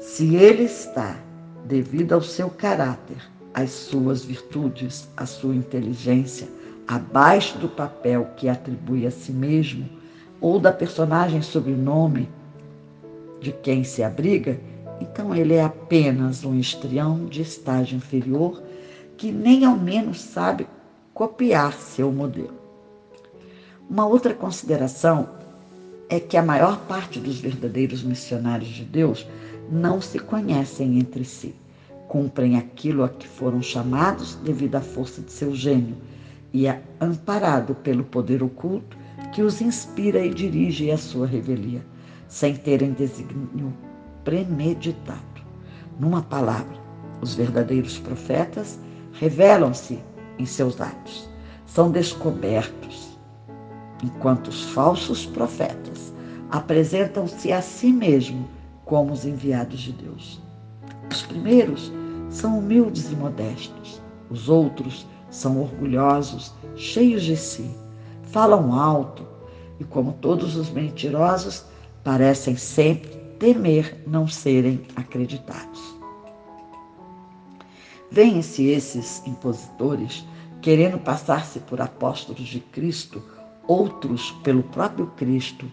Se 0.00 0.34
ele 0.36 0.64
está, 0.64 1.18
devido 1.64 2.12
ao 2.12 2.22
seu 2.22 2.48
caráter, 2.48 3.16
às 3.52 3.70
suas 3.70 4.24
virtudes, 4.24 5.08
à 5.16 5.26
sua 5.26 5.54
inteligência, 5.54 6.48
abaixo 6.86 7.58
do 7.58 7.68
papel 7.68 8.28
que 8.36 8.48
atribui 8.48 9.06
a 9.06 9.10
si 9.10 9.32
mesmo 9.32 9.88
ou 10.40 10.58
da 10.58 10.72
personagem 10.72 11.40
sobrenome 11.40 12.28
de 13.40 13.52
quem 13.52 13.84
se 13.84 14.02
abriga, 14.02 14.58
então 15.00 15.34
ele 15.34 15.54
é 15.54 15.64
apenas 15.64 16.44
um 16.44 16.58
estrião 16.58 17.26
de 17.26 17.42
estágio 17.42 17.96
inferior 17.96 18.62
que 19.16 19.30
nem 19.30 19.64
ao 19.64 19.76
menos 19.76 20.20
sabe 20.20 20.66
copiar 21.12 21.72
seu 21.74 22.10
modelo. 22.10 22.54
Uma 23.88 24.06
outra 24.06 24.34
consideração 24.34 25.28
é 26.08 26.18
que 26.18 26.36
a 26.36 26.42
maior 26.42 26.78
parte 26.86 27.18
dos 27.18 27.38
verdadeiros 27.38 28.02
missionários 28.02 28.70
de 28.70 28.84
Deus 28.84 29.26
não 29.70 30.00
se 30.00 30.18
conhecem 30.18 30.98
entre 30.98 31.24
si. 31.24 31.54
Cumprem 32.08 32.56
aquilo 32.56 33.02
a 33.02 33.08
que 33.08 33.26
foram 33.26 33.62
chamados 33.62 34.34
devido 34.36 34.76
à 34.76 34.80
força 34.80 35.20
de 35.20 35.32
seu 35.32 35.54
gênio 35.54 35.96
e 36.52 36.66
é 36.66 36.82
amparado 37.00 37.74
pelo 37.74 38.04
poder 38.04 38.42
oculto 38.42 38.96
que 39.32 39.42
os 39.42 39.60
inspira 39.60 40.24
e 40.24 40.32
dirige 40.32 40.90
à 40.90 40.96
sua 40.96 41.26
revelia, 41.26 41.84
sem 42.28 42.54
terem 42.54 42.92
desígnio 42.92 43.72
premeditado. 44.22 45.20
Numa 45.98 46.22
palavra, 46.22 46.76
os 47.20 47.34
verdadeiros 47.34 47.98
profetas 47.98 48.78
revelam-se 49.18 50.02
em 50.38 50.46
seus 50.46 50.80
atos, 50.80 51.28
são 51.66 51.90
descobertos, 51.90 53.18
enquanto 54.02 54.48
os 54.48 54.64
falsos 54.64 55.24
profetas 55.24 56.12
apresentam-se 56.50 57.52
a 57.52 57.62
si 57.62 57.92
mesmos 57.92 58.46
como 58.84 59.12
os 59.12 59.24
enviados 59.24 59.80
de 59.80 59.92
Deus. 59.92 60.42
Os 61.10 61.22
primeiros 61.22 61.92
são 62.28 62.58
humildes 62.58 63.10
e 63.10 63.16
modestos, 63.16 64.00
os 64.30 64.48
outros 64.48 65.06
são 65.30 65.60
orgulhosos, 65.60 66.52
cheios 66.76 67.22
de 67.22 67.36
si, 67.36 67.70
falam 68.22 68.72
alto 68.72 69.26
e, 69.78 69.84
como 69.84 70.12
todos 70.14 70.56
os 70.56 70.70
mentirosos, 70.70 71.64
parecem 72.02 72.56
sempre 72.56 73.10
temer 73.38 74.02
não 74.06 74.28
serem 74.28 74.82
acreditados. 74.96 75.93
Vêm-se 78.14 78.66
esses 78.66 79.26
impositores 79.26 80.24
querendo 80.62 81.00
passar-se 81.00 81.58
por 81.58 81.80
apóstolos 81.80 82.46
de 82.46 82.60
Cristo, 82.60 83.20
outros 83.66 84.30
pelo 84.44 84.62
próprio 84.62 85.08
Cristo, 85.16 85.68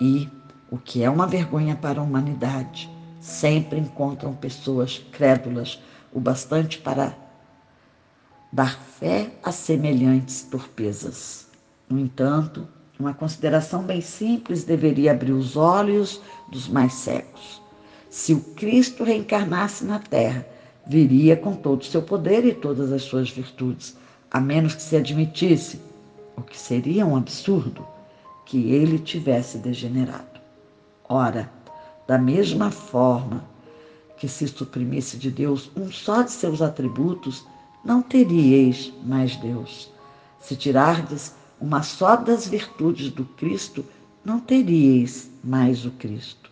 e, 0.00 0.26
o 0.70 0.78
que 0.78 1.02
é 1.02 1.10
uma 1.10 1.26
vergonha 1.26 1.76
para 1.76 2.00
a 2.00 2.02
humanidade, 2.02 2.88
sempre 3.20 3.78
encontram 3.78 4.32
pessoas 4.32 5.04
crédulas 5.12 5.78
o 6.14 6.18
bastante 6.18 6.78
para 6.78 7.14
dar 8.50 8.80
fé 8.80 9.30
a 9.42 9.52
semelhantes 9.52 10.44
torpezas. 10.44 11.46
No 11.90 11.98
entanto, 11.98 12.66
uma 12.98 13.12
consideração 13.12 13.82
bem 13.82 14.00
simples 14.00 14.64
deveria 14.64 15.12
abrir 15.12 15.32
os 15.32 15.58
olhos 15.58 16.22
dos 16.50 16.68
mais 16.68 16.94
cegos. 16.94 17.60
Se 18.08 18.32
o 18.32 18.40
Cristo 18.54 19.04
reencarnasse 19.04 19.84
na 19.84 19.98
Terra, 19.98 20.55
viria 20.86 21.36
com 21.36 21.54
todo 21.54 21.82
o 21.82 21.84
seu 21.84 22.00
poder 22.00 22.44
e 22.44 22.54
todas 22.54 22.92
as 22.92 23.02
suas 23.02 23.28
virtudes, 23.30 23.96
a 24.30 24.40
menos 24.40 24.74
que 24.74 24.82
se 24.82 24.96
admitisse, 24.96 25.80
o 26.36 26.42
que 26.42 26.58
seria 26.58 27.04
um 27.06 27.16
absurdo, 27.16 27.86
que 28.44 28.70
ele 28.70 28.98
tivesse 28.98 29.58
degenerado. 29.58 30.40
Ora, 31.08 31.50
da 32.06 32.18
mesma 32.18 32.70
forma 32.70 33.44
que 34.16 34.28
se 34.28 34.46
suprimisse 34.46 35.16
de 35.16 35.30
Deus 35.30 35.70
um 35.76 35.90
só 35.90 36.22
de 36.22 36.30
seus 36.30 36.62
atributos, 36.62 37.44
não 37.84 38.00
teríeis 38.00 38.92
mais 39.04 39.36
Deus. 39.36 39.90
Se 40.40 40.54
tirardes 40.54 41.34
uma 41.60 41.82
só 41.82 42.16
das 42.16 42.46
virtudes 42.46 43.10
do 43.10 43.24
Cristo, 43.24 43.84
não 44.24 44.38
teríeis 44.38 45.30
mais 45.42 45.84
o 45.84 45.90
Cristo. 45.92 46.50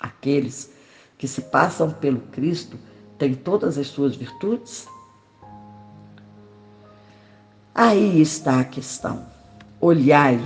Aqueles 0.00 0.70
que 1.18 1.28
se 1.28 1.42
passam 1.42 1.90
pelo 1.90 2.20
Cristo 2.20 2.78
têm 3.22 3.34
todas 3.34 3.78
as 3.78 3.86
suas 3.86 4.16
virtudes? 4.16 4.88
Aí 7.72 8.20
está 8.20 8.58
a 8.58 8.64
questão. 8.64 9.24
Olhai, 9.80 10.40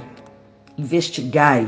investigai, 0.77 1.67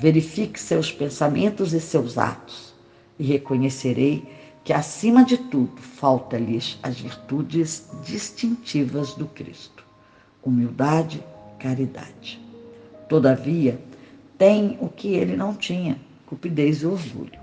verifique 0.00 0.58
seus 0.58 0.90
pensamentos 0.90 1.74
e 1.74 1.80
seus 1.80 2.16
atos, 2.16 2.74
e 3.18 3.24
reconhecerei 3.24 4.26
que, 4.64 4.72
acima 4.72 5.22
de 5.22 5.36
tudo, 5.36 5.76
falta-lhes 5.76 6.78
as 6.82 6.98
virtudes 6.98 7.86
distintivas 8.02 9.12
do 9.12 9.26
Cristo: 9.26 9.84
humildade, 10.42 11.22
caridade. 11.58 12.40
Todavia, 13.06 13.78
tem 14.38 14.78
o 14.80 14.88
que 14.88 15.08
ele 15.08 15.36
não 15.36 15.54
tinha: 15.54 16.00
cupidez 16.24 16.80
e 16.80 16.86
orgulho. 16.86 17.38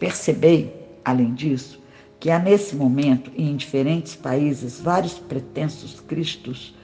Percebei, 0.00 0.79
além 1.04 1.34
disso, 1.34 1.80
que 2.18 2.30
há 2.30 2.38
nesse 2.38 2.76
momento 2.76 3.30
e 3.34 3.42
em 3.42 3.56
diferentes 3.56 4.14
países 4.14 4.80
vários 4.80 5.18
pretensos 5.18 6.00
cristos, 6.00 6.74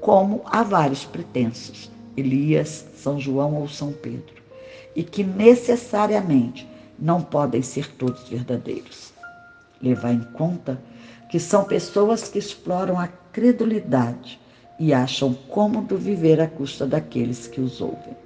como 0.00 0.42
há 0.44 0.62
vários 0.62 1.04
pretensos 1.04 1.90
Elias, 2.16 2.86
São 2.96 3.18
João 3.18 3.56
ou 3.56 3.68
São 3.68 3.92
Pedro, 3.92 4.42
e 4.94 5.02
que 5.02 5.24
necessariamente 5.24 6.68
não 6.98 7.20
podem 7.20 7.62
ser 7.62 7.90
todos 7.96 8.28
verdadeiros. 8.28 9.12
Levar 9.82 10.12
em 10.12 10.22
conta 10.32 10.80
que 11.28 11.40
são 11.40 11.64
pessoas 11.64 12.28
que 12.28 12.38
exploram 12.38 12.98
a 12.98 13.08
credulidade 13.32 14.40
e 14.78 14.92
acham 14.92 15.34
cômodo 15.34 15.96
viver 15.96 16.40
à 16.40 16.46
custa 16.46 16.86
daqueles 16.86 17.46
que 17.46 17.60
os 17.60 17.80
ouvem. 17.80 18.16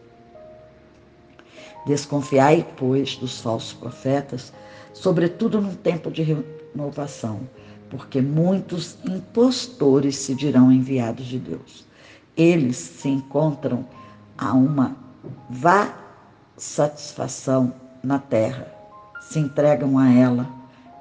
Desconfiai, 1.86 2.66
pois, 2.76 3.16
dos 3.16 3.40
falsos 3.40 3.72
profetas, 3.72 4.52
sobretudo 5.00 5.60
num 5.60 5.74
tempo 5.74 6.10
de 6.10 6.24
renovação, 6.24 7.48
porque 7.88 8.20
muitos 8.20 8.98
impostores 9.04 10.16
se 10.16 10.34
dirão 10.34 10.72
enviados 10.72 11.26
de 11.26 11.38
Deus. 11.38 11.86
Eles 12.36 12.76
se 12.76 13.08
encontram 13.08 13.86
a 14.36 14.52
uma 14.52 14.96
vá 15.48 15.96
satisfação 16.56 17.72
na 18.02 18.18
terra, 18.18 18.66
se 19.20 19.38
entregam 19.38 19.96
a 19.98 20.12
ela, 20.12 20.50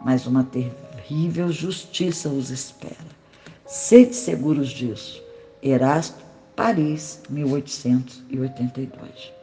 mas 0.05 0.27
uma 0.27 0.43
terrível 0.43 1.51
justiça 1.51 2.29
os 2.29 2.51
espera. 2.51 3.17
Sede 3.65 4.15
seguros 4.15 4.69
disso. 4.69 5.19
Erasto, 5.62 6.23
Paris, 6.55 7.19
1882. 7.29 9.33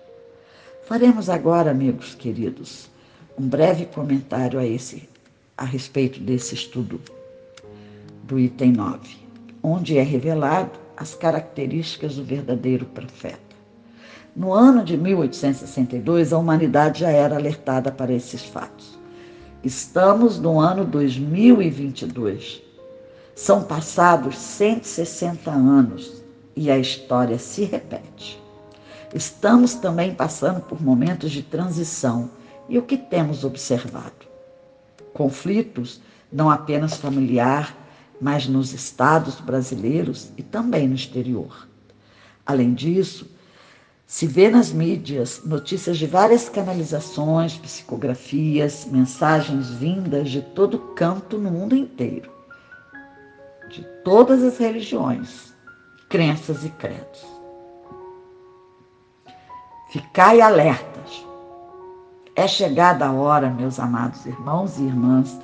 Faremos 0.86 1.28
agora, 1.28 1.72
amigos 1.72 2.14
queridos, 2.14 2.88
um 3.36 3.48
breve 3.48 3.86
comentário 3.86 4.58
a 4.58 4.66
esse 4.66 5.08
a 5.56 5.64
respeito 5.64 6.20
desse 6.20 6.54
estudo 6.54 7.00
do 8.22 8.38
item 8.38 8.72
9, 8.72 9.16
onde 9.62 9.98
é 9.98 10.02
revelado 10.02 10.78
as 10.96 11.14
características 11.14 12.16
do 12.16 12.24
verdadeiro 12.24 12.86
profeta. 12.86 13.38
No 14.36 14.52
ano 14.52 14.84
de 14.84 14.96
1862, 14.96 16.32
a 16.32 16.38
humanidade 16.38 17.00
já 17.00 17.10
era 17.10 17.36
alertada 17.36 17.90
para 17.90 18.12
esses 18.12 18.44
fatos. 18.44 18.98
Estamos 19.62 20.38
no 20.38 20.58
ano 20.58 20.84
2022. 20.84 22.62
São 23.34 23.62
passados 23.64 24.36
160 24.38 25.50
anos 25.50 26.22
e 26.56 26.70
a 26.70 26.78
história 26.78 27.38
se 27.38 27.64
repete. 27.64 28.40
Estamos 29.12 29.74
também 29.74 30.14
passando 30.14 30.60
por 30.60 30.82
momentos 30.82 31.30
de 31.30 31.42
transição 31.42 32.30
e 32.68 32.78
o 32.78 32.82
que 32.82 32.96
temos 32.96 33.44
observado? 33.44 34.26
Conflitos 35.12 36.00
não 36.32 36.50
apenas 36.50 36.96
familiar, 36.96 37.76
mas 38.20 38.46
nos 38.46 38.72
estados 38.72 39.40
brasileiros 39.40 40.30
e 40.36 40.42
também 40.42 40.88
no 40.88 40.94
exterior. 40.94 41.68
Além 42.46 42.74
disso, 42.74 43.30
se 44.06 44.26
vê 44.26 44.50
nas 44.50 44.72
mídias 44.72 45.42
notícias 45.44 45.98
de 45.98 46.06
várias 46.06 46.48
canalizações, 46.48 47.56
psicografias, 47.56 48.86
mensagens 48.86 49.70
vindas 49.70 50.30
de 50.30 50.42
todo 50.42 50.78
canto 50.94 51.38
no 51.38 51.50
mundo 51.50 51.74
inteiro, 51.74 52.30
de 53.70 53.82
todas 54.04 54.42
as 54.42 54.58
religiões, 54.58 55.54
crenças 56.08 56.64
e 56.64 56.68
credos. 56.70 57.24
Ficai 59.90 60.40
alertas. 60.40 61.24
É 62.36 62.48
chegada 62.48 63.06
a 63.06 63.12
hora, 63.12 63.48
meus 63.48 63.78
amados 63.78 64.26
irmãos 64.26 64.76
e 64.78 64.82
irmãs, 64.82 65.38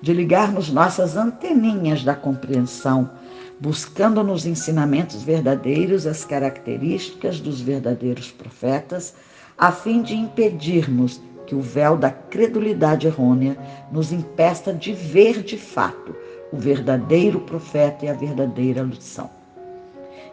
de 0.00 0.12
ligarmos 0.12 0.70
nossas 0.70 1.16
anteninhas 1.16 2.04
da 2.04 2.14
compreensão, 2.14 3.10
buscando 3.58 4.22
nos 4.22 4.46
ensinamentos 4.46 5.24
verdadeiros 5.24 6.06
as 6.06 6.24
características 6.24 7.40
dos 7.40 7.60
verdadeiros 7.60 8.30
profetas, 8.30 9.12
a 9.58 9.72
fim 9.72 10.02
de 10.02 10.14
impedirmos 10.14 11.20
que 11.48 11.54
o 11.56 11.60
véu 11.60 11.96
da 11.96 12.12
credulidade 12.12 13.08
errônea 13.08 13.56
nos 13.90 14.12
impeça 14.12 14.72
de 14.72 14.92
ver 14.92 15.42
de 15.42 15.58
fato 15.58 16.14
o 16.52 16.56
verdadeiro 16.56 17.40
profeta 17.40 18.04
e 18.04 18.08
a 18.08 18.12
verdadeira 18.12 18.82
lição. 18.82 19.28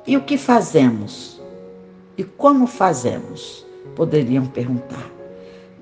E 0.05 0.15
o 0.15 0.21
que 0.21 0.37
fazemos? 0.37 1.41
E 2.15 2.23
como 2.23 2.67
fazemos? 2.67 3.65
Poderiam 3.95 4.45
perguntar. 4.45 5.22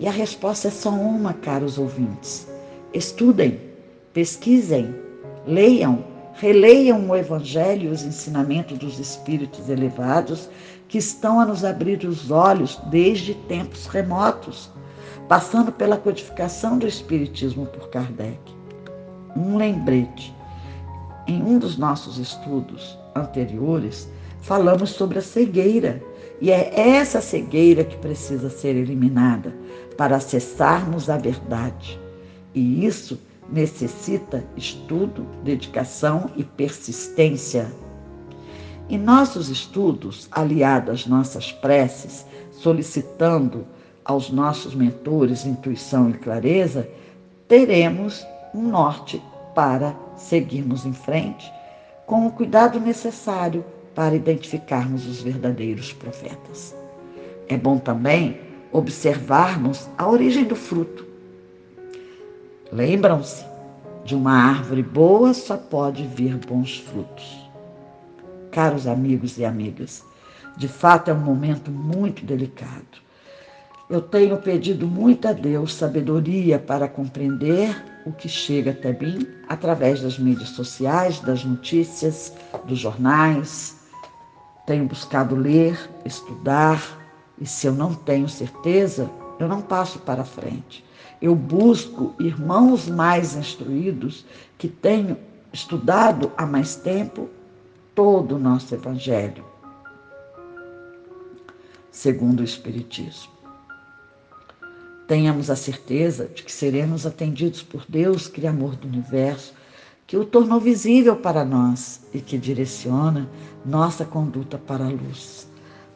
E 0.01 0.07
a 0.07 0.11
resposta 0.11 0.67
é 0.67 0.71
só 0.71 0.89
uma, 0.89 1.31
caros 1.31 1.77
ouvintes. 1.77 2.47
Estudem, 2.91 3.61
pesquisem, 4.11 4.95
leiam, 5.45 6.03
releiam 6.33 7.07
o 7.07 7.15
Evangelho 7.15 7.83
e 7.83 7.93
os 7.93 8.01
ensinamentos 8.01 8.79
dos 8.79 8.97
Espíritos 8.97 9.69
elevados 9.69 10.49
que 10.87 10.97
estão 10.97 11.39
a 11.39 11.45
nos 11.45 11.63
abrir 11.63 12.03
os 12.03 12.31
olhos 12.31 12.81
desde 12.89 13.35
tempos 13.47 13.85
remotos, 13.85 14.71
passando 15.27 15.71
pela 15.71 15.97
codificação 15.97 16.79
do 16.79 16.87
Espiritismo 16.87 17.67
por 17.67 17.89
Kardec. 17.89 18.39
Um 19.37 19.55
lembrete. 19.55 20.35
Em 21.27 21.43
um 21.43 21.59
dos 21.59 21.77
nossos 21.77 22.17
estudos 22.17 22.97
anteriores, 23.15 24.09
falamos 24.41 24.91
sobre 24.91 25.19
a 25.19 25.21
cegueira. 25.21 26.01
E 26.41 26.51
é 26.51 26.73
essa 26.97 27.21
cegueira 27.21 27.83
que 27.83 27.95
precisa 27.97 28.49
ser 28.49 28.75
eliminada 28.75 29.53
para 29.95 30.15
acessarmos 30.15 31.09
a 31.09 31.17
verdade. 31.17 31.99
E 32.53 32.85
isso 32.85 33.19
necessita 33.49 34.43
estudo, 34.57 35.25
dedicação 35.43 36.31
e 36.35 36.43
persistência. 36.43 37.71
Em 38.89 38.97
nossos 38.97 39.49
estudos, 39.49 40.27
aliados 40.31 41.01
às 41.01 41.07
nossas 41.07 41.51
preces, 41.51 42.25
solicitando 42.51 43.65
aos 44.03 44.31
nossos 44.31 44.73
mentores 44.73 45.45
intuição 45.45 46.09
e 46.09 46.13
clareza, 46.13 46.89
teremos 47.47 48.25
um 48.53 48.63
norte 48.63 49.21
para 49.53 49.95
seguirmos 50.15 50.85
em 50.85 50.93
frente 50.93 51.51
com 52.05 52.25
o 52.27 52.31
cuidado 52.31 52.79
necessário 52.79 53.63
para 53.95 54.15
identificarmos 54.15 55.05
os 55.05 55.21
verdadeiros 55.21 55.93
profetas. 55.93 56.75
É 57.47 57.57
bom 57.57 57.77
também 57.77 58.39
observarmos 58.71 59.89
a 59.97 60.07
origem 60.07 60.45
do 60.45 60.55
fruto. 60.55 61.05
Lembram-se, 62.71 63.45
de 64.05 64.15
uma 64.15 64.33
árvore 64.33 64.81
boa 64.81 65.33
só 65.33 65.57
pode 65.57 66.05
vir 66.07 66.37
bons 66.37 66.79
frutos. 66.79 67.49
Caros 68.51 68.87
amigos 68.87 69.37
e 69.37 69.45
amigas, 69.45 70.03
de 70.57 70.67
fato 70.67 71.09
é 71.09 71.13
um 71.13 71.19
momento 71.19 71.69
muito 71.69 72.25
delicado. 72.25 73.01
Eu 73.89 74.01
tenho 74.01 74.37
pedido 74.37 74.87
muito 74.87 75.27
a 75.27 75.33
Deus 75.33 75.73
sabedoria 75.73 76.57
para 76.57 76.87
compreender 76.87 77.75
o 78.05 78.11
que 78.13 78.29
chega 78.29 78.71
até 78.71 78.93
mim 78.93 79.27
através 79.49 80.01
das 80.01 80.17
mídias 80.17 80.49
sociais, 80.49 81.19
das 81.19 81.43
notícias, 81.43 82.33
dos 82.65 82.79
jornais. 82.79 83.80
Tenho 84.65 84.85
buscado 84.85 85.35
ler, 85.35 85.89
estudar, 86.05 86.81
e 87.39 87.45
se 87.45 87.67
eu 87.67 87.73
não 87.73 87.93
tenho 87.93 88.29
certeza, 88.29 89.09
eu 89.39 89.47
não 89.47 89.61
passo 89.61 89.99
para 89.99 90.23
frente. 90.23 90.85
Eu 91.21 91.35
busco 91.35 92.15
irmãos 92.19 92.87
mais 92.87 93.35
instruídos 93.35 94.25
que 94.57 94.67
tenham 94.67 95.17
estudado 95.51 96.31
há 96.37 96.45
mais 96.45 96.75
tempo 96.75 97.29
todo 97.93 98.35
o 98.35 98.39
nosso 98.39 98.73
Evangelho, 98.73 99.43
segundo 101.91 102.39
o 102.39 102.43
Espiritismo 102.43 103.41
tenhamos 105.11 105.49
a 105.49 105.57
certeza 105.57 106.25
de 106.33 106.41
que 106.41 106.49
seremos 106.49 107.05
atendidos 107.05 107.61
por 107.61 107.83
Deus, 107.85 108.29
Criador 108.29 108.77
do 108.77 108.87
universo, 108.87 109.53
que 110.11 110.17
o 110.17 110.25
tornou 110.25 110.59
visível 110.59 111.15
para 111.15 111.45
nós 111.45 112.01
e 112.13 112.19
que 112.19 112.37
direciona 112.37 113.29
nossa 113.65 114.03
conduta 114.03 114.57
para 114.57 114.83
a 114.83 114.89
luz, 114.89 115.47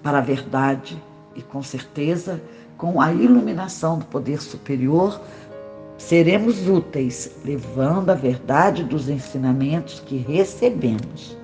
para 0.02 0.20
a 0.20 0.22
verdade 0.22 0.98
e, 1.36 1.42
com 1.42 1.62
certeza, 1.62 2.42
com 2.78 3.02
a 3.02 3.12
iluminação 3.12 4.00
do 4.00 4.06
poder 4.06 4.42
superior, 4.42 5.20
seremos 5.98 6.66
úteis, 6.66 7.30
levando 7.44 8.10
a 8.10 8.14
verdade 8.14 8.86
dos 8.86 9.10
ensinamentos 9.10 10.00
que 10.00 10.16
recebemos. 10.16 11.36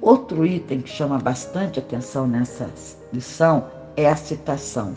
Outro 0.00 0.44
item 0.44 0.80
que 0.80 0.90
chama 0.90 1.16
bastante 1.16 1.78
atenção 1.78 2.26
nessa 2.26 2.68
lição 3.12 3.66
é 3.96 4.08
a 4.08 4.16
citação. 4.16 4.94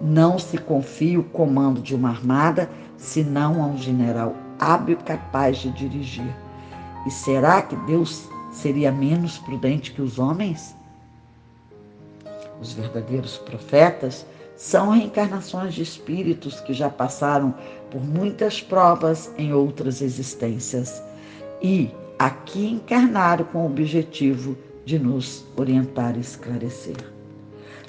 Não 0.00 0.40
se 0.40 0.58
confia 0.58 1.20
o 1.20 1.22
comando 1.22 1.80
de 1.80 1.94
uma 1.94 2.08
armada 2.08 2.68
senão 2.96 3.62
a 3.62 3.66
um 3.68 3.78
general 3.78 4.34
hábil 4.58 4.96
capaz 5.04 5.58
de 5.58 5.70
dirigir. 5.70 6.34
E 7.06 7.10
será 7.10 7.62
que 7.62 7.76
Deus 7.86 8.28
seria 8.52 8.90
menos 8.90 9.38
prudente 9.38 9.92
que 9.92 10.02
os 10.02 10.18
homens? 10.18 10.74
Os 12.60 12.72
verdadeiros 12.72 13.38
profetas 13.38 14.26
são 14.56 14.90
reencarnações 14.90 15.74
de 15.74 15.82
espíritos 15.82 16.60
que 16.60 16.74
já 16.74 16.90
passaram 16.90 17.54
por 17.90 18.02
muitas 18.04 18.60
provas 18.60 19.32
em 19.38 19.52
outras 19.52 20.02
existências 20.02 21.00
e 21.62 21.90
aqui 22.18 22.68
encarnaram 22.68 23.44
com 23.44 23.62
o 23.62 23.66
objetivo 23.66 24.56
de 24.84 24.98
nos 24.98 25.44
orientar 25.56 26.16
e 26.16 26.20
esclarecer. 26.20 26.96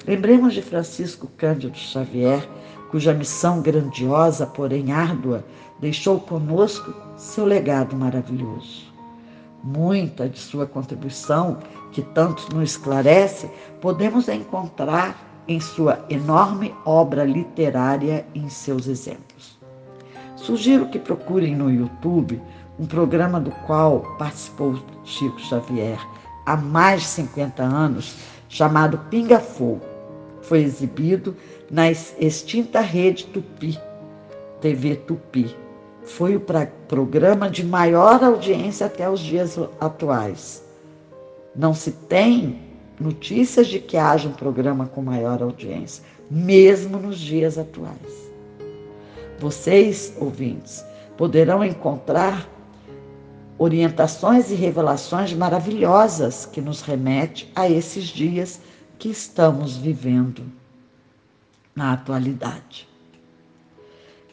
Lembremos 0.06 0.54
de 0.54 0.62
Francisco 0.62 1.28
Cândido 1.36 1.76
Xavier, 1.76 2.48
cuja 2.90 3.14
missão 3.14 3.62
grandiosa, 3.62 4.46
porém 4.46 4.92
árdua, 4.92 5.44
deixou 5.78 6.18
conosco 6.20 6.92
seu 7.16 7.44
legado 7.44 7.96
maravilhoso. 7.96 8.90
Muita 9.62 10.28
de 10.28 10.38
sua 10.38 10.66
contribuição, 10.66 11.58
que 11.92 12.02
tanto 12.02 12.54
nos 12.54 12.70
esclarece, 12.70 13.48
podemos 13.80 14.28
encontrar 14.28 15.16
em 15.46 15.60
sua 15.60 16.04
enorme 16.08 16.74
obra 16.84 17.24
literária 17.24 18.26
e 18.34 18.40
em 18.40 18.48
seus 18.48 18.86
exemplos. 18.86 19.58
Sugiro 20.36 20.88
que 20.88 20.98
procurem 20.98 21.54
no 21.54 21.70
YouTube 21.70 22.40
um 22.78 22.86
programa 22.86 23.38
do 23.38 23.50
qual 23.66 24.00
participou 24.18 24.78
Chico 25.04 25.38
Xavier 25.40 25.98
há 26.46 26.56
mais 26.56 27.02
de 27.02 27.08
50 27.08 27.62
anos, 27.62 28.16
chamado 28.48 28.98
Pinga 29.10 29.38
Fogo 29.38 29.90
foi 30.50 30.62
exibido 30.62 31.36
na 31.70 31.88
extinta 31.90 32.80
rede 32.80 33.26
Tupi, 33.26 33.78
TV 34.60 34.96
Tupi. 34.96 35.54
Foi 36.02 36.34
o 36.34 36.42
programa 36.88 37.48
de 37.48 37.64
maior 37.64 38.24
audiência 38.24 38.86
até 38.86 39.08
os 39.08 39.20
dias 39.20 39.56
atuais. 39.78 40.64
Não 41.54 41.72
se 41.72 41.92
tem 41.92 42.58
notícias 42.98 43.68
de 43.68 43.78
que 43.78 43.96
haja 43.96 44.28
um 44.28 44.32
programa 44.32 44.86
com 44.86 45.00
maior 45.00 45.40
audiência, 45.42 46.02
mesmo 46.28 46.98
nos 46.98 47.18
dias 47.18 47.56
atuais. 47.56 48.30
Vocês, 49.38 50.12
ouvintes, 50.18 50.84
poderão 51.16 51.64
encontrar 51.64 52.48
orientações 53.56 54.50
e 54.50 54.54
revelações 54.54 55.32
maravilhosas 55.32 56.46
que 56.46 56.60
nos 56.60 56.80
remete 56.80 57.50
a 57.54 57.68
esses 57.68 58.04
dias 58.04 58.60
que 58.98 59.10
estamos 59.10 59.76
vivendo 59.76 60.59
na 61.74 61.92
atualidade. 61.92 62.88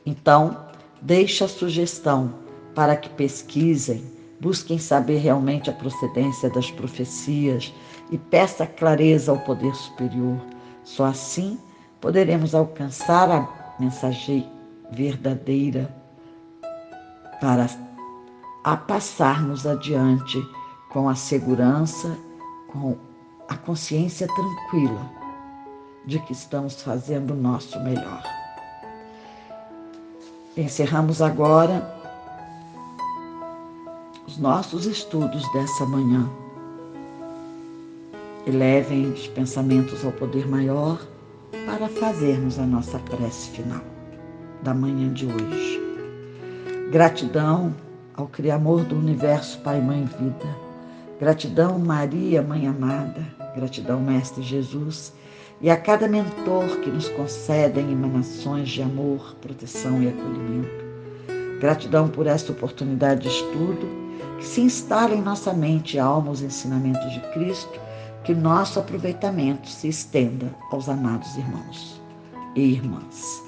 Então, 0.06 0.66
deixe 1.02 1.44
a 1.44 1.48
sugestão 1.48 2.34
para 2.74 2.96
que 2.96 3.10
pesquisem, 3.10 4.04
busquem 4.40 4.80
saber 4.80 5.18
realmente 5.18 5.70
a 5.70 5.74
procedência 5.74 6.50
das 6.50 6.72
profecias 6.72 7.74
e 8.12 8.18
peça 8.18 8.66
clareza 8.66 9.32
ao 9.32 9.40
poder 9.40 9.74
superior. 9.76 10.40
Só 10.84 11.06
assim 11.06 11.60
poderemos 12.00 12.56
alcançar 12.56 13.30
a 13.30 13.76
mensagem 13.80 14.50
verdadeira 14.92 15.94
para 17.42 17.68
a 18.64 18.78
passarmos 18.78 19.66
adiante 19.66 20.42
com 20.90 21.10
a 21.10 21.16
segurança, 21.16 22.18
com 22.72 22.96
a 23.48 23.56
consciência 23.56 24.28
tranquila 24.28 25.17
de 26.08 26.20
que 26.20 26.32
estamos 26.32 26.82
fazendo 26.82 27.32
o 27.32 27.38
nosso 27.38 27.78
melhor. 27.82 28.24
Encerramos 30.56 31.22
agora 31.22 31.96
os 34.26 34.38
nossos 34.38 34.86
estudos 34.86 35.44
dessa 35.52 35.86
manhã. 35.86 36.28
Elevem 38.48 39.12
os 39.12 39.28
pensamentos 39.28 40.04
ao 40.06 40.12
poder 40.14 40.48
maior 40.48 41.00
para 41.66 41.90
fazermos 41.90 42.58
a 42.58 42.66
nossa 42.66 42.98
prece 43.00 43.50
final 43.50 43.82
da 44.64 44.74
manhã 44.74 45.12
de 45.14 45.26
hoje. 45.26 45.82
Gratidão 46.90 47.76
ao 48.16 48.28
Criador 48.28 48.86
do 48.86 48.96
Universo, 48.96 49.60
Pai, 49.60 49.82
Mãe 49.82 50.06
Vida. 50.06 50.58
Gratidão, 51.20 51.78
Maria, 51.78 52.42
Mãe 52.42 52.66
Amada. 52.66 53.28
Gratidão, 53.56 54.00
Mestre 54.00 54.42
Jesus. 54.42 55.14
E 55.60 55.72
a 55.72 55.78
cada 55.78 56.08
mentor 56.08 56.68
que 56.82 56.90
nos 56.92 57.10
concedem 57.10 57.92
emanações 57.92 58.70
de 58.70 58.82
amor, 58.82 59.36
proteção 59.42 60.04
e 60.04 60.08
acolhimento. 60.08 60.86
Gratidão 61.60 62.08
por 62.08 62.28
esta 62.28 62.52
oportunidade 62.52 63.22
de 63.22 63.30
estudo 63.30 63.88
que 64.38 64.46
se 64.46 64.62
instala 64.62 65.16
em 65.16 65.22
nossa 65.22 65.54
mente 65.54 65.98
alma 65.98 66.30
os 66.30 66.44
ensinamentos 66.44 67.12
de 67.12 67.20
Cristo, 67.34 67.80
que 68.24 68.36
nosso 68.36 68.80
aproveitamento 68.80 69.68
se 69.68 69.88
estenda 69.88 70.54
aos 70.72 70.88
amados 70.88 71.36
irmãos 71.36 72.00
e 72.56 72.62
irmãs. 72.62 73.42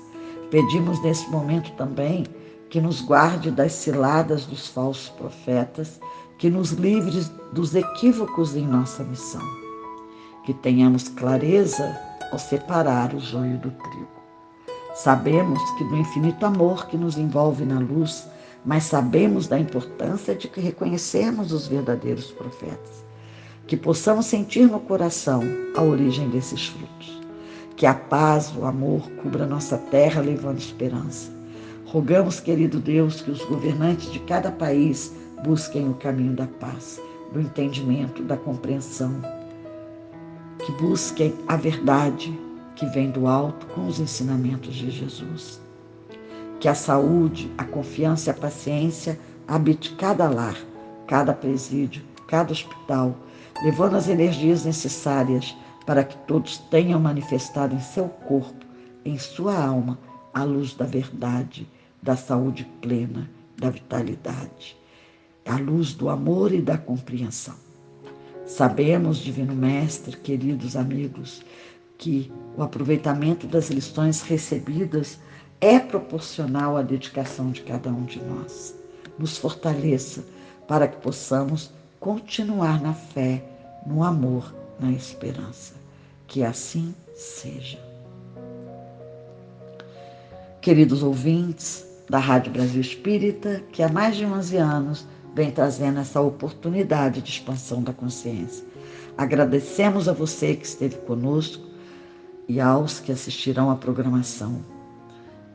Pedimos 0.49 0.99
nesse 1.03 1.29
momento 1.29 1.71
também 1.73 2.25
que 2.71 2.81
nos 2.81 3.01
guarde 3.01 3.51
das 3.51 3.73
ciladas 3.73 4.45
dos 4.45 4.67
falsos 4.67 5.09
profetas, 5.09 5.99
que 6.39 6.49
nos 6.49 6.71
livre 6.71 7.23
dos 7.53 7.75
equívocos 7.75 8.55
em 8.55 8.65
nossa 8.65 9.03
missão, 9.03 9.41
que 10.49 10.53
tenhamos 10.55 11.07
clareza 11.09 11.95
ao 12.31 12.39
separar 12.39 13.13
o 13.13 13.19
joio 13.19 13.59
do 13.59 13.69
trigo. 13.69 14.07
Sabemos 14.95 15.61
que 15.77 15.83
do 15.83 15.95
infinito 15.95 16.43
amor 16.43 16.87
que 16.87 16.97
nos 16.97 17.19
envolve 17.19 17.63
na 17.63 17.77
luz, 17.77 18.27
mas 18.65 18.85
sabemos 18.85 19.45
da 19.45 19.59
importância 19.59 20.33
de 20.33 20.47
que 20.47 20.59
reconhecermos 20.59 21.51
os 21.51 21.67
verdadeiros 21.67 22.31
profetas, 22.31 23.05
que 23.67 23.77
possamos 23.77 24.25
sentir 24.25 24.65
no 24.65 24.79
coração 24.79 25.43
a 25.77 25.83
origem 25.83 26.27
desses 26.29 26.69
frutos, 26.69 27.21
que 27.75 27.85
a 27.85 27.93
paz, 27.93 28.51
o 28.57 28.65
amor 28.65 29.07
cubra 29.21 29.45
nossa 29.45 29.77
terra 29.77 30.19
levando 30.19 30.57
esperança. 30.57 31.29
Rogamos, 31.85 32.39
querido 32.39 32.79
Deus, 32.79 33.21
que 33.21 33.29
os 33.29 33.45
governantes 33.45 34.11
de 34.11 34.17
cada 34.21 34.49
país 34.49 35.13
busquem 35.43 35.87
o 35.87 35.93
caminho 35.93 36.33
da 36.33 36.47
paz, 36.47 36.99
do 37.31 37.39
entendimento, 37.39 38.23
da 38.23 38.35
compreensão, 38.35 39.13
que 40.69 40.83
busquem 40.83 41.33
a 41.47 41.55
verdade 41.55 42.37
que 42.75 42.85
vem 42.87 43.09
do 43.09 43.25
alto 43.25 43.65
com 43.67 43.87
os 43.87 43.99
ensinamentos 43.99 44.75
de 44.75 44.91
Jesus 44.91 45.59
que 46.59 46.67
a 46.67 46.75
saúde, 46.75 47.49
a 47.57 47.63
confiança 47.63 48.29
e 48.29 48.31
a 48.31 48.35
paciência 48.35 49.17
habite 49.47 49.95
cada 49.95 50.29
lar, 50.29 50.57
cada 51.07 51.33
presídio, 51.33 52.03
cada 52.27 52.51
hospital, 52.51 53.15
levando 53.63 53.95
as 53.95 54.09
energias 54.09 54.65
necessárias 54.65 55.55
para 55.85 56.03
que 56.03 56.17
todos 56.27 56.57
tenham 56.69 56.99
manifestado 56.99 57.73
em 57.73 57.79
seu 57.79 58.09
corpo, 58.09 58.65
em 59.05 59.17
sua 59.17 59.55
alma, 59.57 59.97
a 60.33 60.43
luz 60.43 60.73
da 60.73 60.85
verdade, 60.85 61.65
da 62.03 62.17
saúde 62.17 62.69
plena, 62.81 63.29
da 63.57 63.69
vitalidade, 63.69 64.77
a 65.47 65.55
luz 65.55 65.93
do 65.93 66.09
amor 66.09 66.53
e 66.53 66.61
da 66.61 66.77
compreensão. 66.77 67.68
Sabemos, 68.49 69.19
Divino 69.19 69.53
Mestre, 69.53 70.17
queridos 70.17 70.75
amigos, 70.75 71.43
que 71.99 72.31
o 72.57 72.63
aproveitamento 72.63 73.45
das 73.45 73.69
lições 73.69 74.23
recebidas 74.23 75.19
é 75.61 75.79
proporcional 75.79 76.75
à 76.75 76.81
dedicação 76.81 77.51
de 77.51 77.61
cada 77.61 77.91
um 77.91 78.05
de 78.05 78.19
nós. 78.23 78.73
Nos 79.19 79.37
fortaleça 79.37 80.25
para 80.67 80.87
que 80.87 80.97
possamos 80.97 81.71
continuar 81.99 82.81
na 82.81 82.95
fé, 82.95 83.43
no 83.85 84.03
amor, 84.03 84.51
na 84.79 84.91
esperança. 84.91 85.75
Que 86.27 86.43
assim 86.43 86.95
seja. 87.13 87.79
Queridos 90.59 91.03
ouvintes 91.03 91.85
da 92.09 92.17
Rádio 92.17 92.51
Brasil 92.51 92.81
Espírita, 92.81 93.61
que 93.71 93.83
há 93.83 93.89
mais 93.89 94.17
de 94.17 94.25
11 94.25 94.57
anos 94.57 95.07
vem 95.39 95.51
trazendo 95.51 96.01
essa 96.01 96.19
oportunidade 96.19 97.21
de 97.21 97.29
expansão 97.29 97.81
da 97.81 97.93
consciência. 97.93 98.65
Agradecemos 99.17 100.09
a 100.09 100.11
você 100.11 100.53
que 100.53 100.65
esteve 100.65 100.97
conosco 100.97 101.65
e 102.45 102.59
aos 102.59 102.99
que 102.99 103.09
assistirão 103.09 103.71
à 103.71 103.75
programação. 103.77 104.59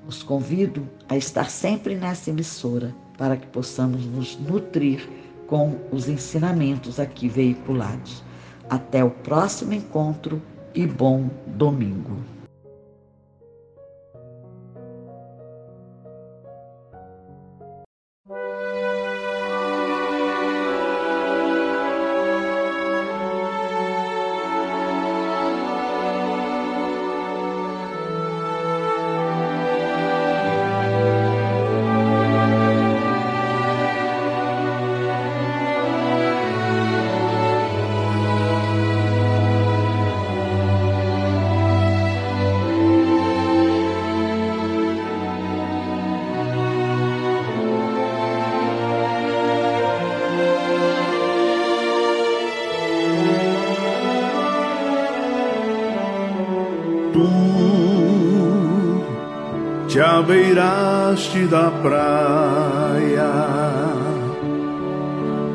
Os 0.09 0.23
convido 0.23 0.88
a 1.07 1.18
estar 1.18 1.51
sempre 1.51 1.94
nessa 1.97 2.31
emissora 2.31 2.94
para 3.18 3.37
que 3.37 3.47
possamos 3.49 4.07
nos 4.07 4.38
nutrir 4.38 5.07
com 5.47 5.77
os 5.92 6.09
ensinamentos 6.09 6.99
aqui 6.99 7.29
veiculados. 7.29 8.25
Até 8.70 9.05
o 9.05 9.11
próximo 9.11 9.75
encontro 9.75 10.40
e 10.75 10.87
bom 10.87 11.29
domingo. 11.47 12.34
Te 59.94 60.00
abeiraste 60.00 61.46
da 61.46 61.70
praia, 61.70 63.30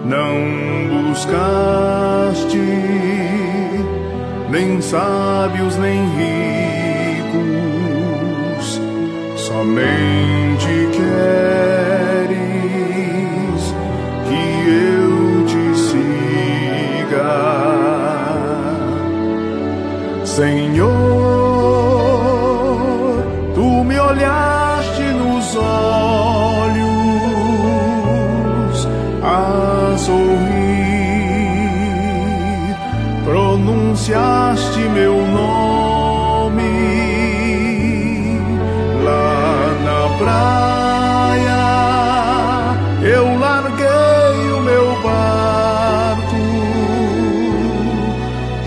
não 0.05 1.09
buscaste 1.09 2.57
nem 4.49 4.81
sábios 4.81 5.75
nem 5.75 6.05
ricos, 7.35 7.59
somente 9.35 10.87
queres 10.93 11.68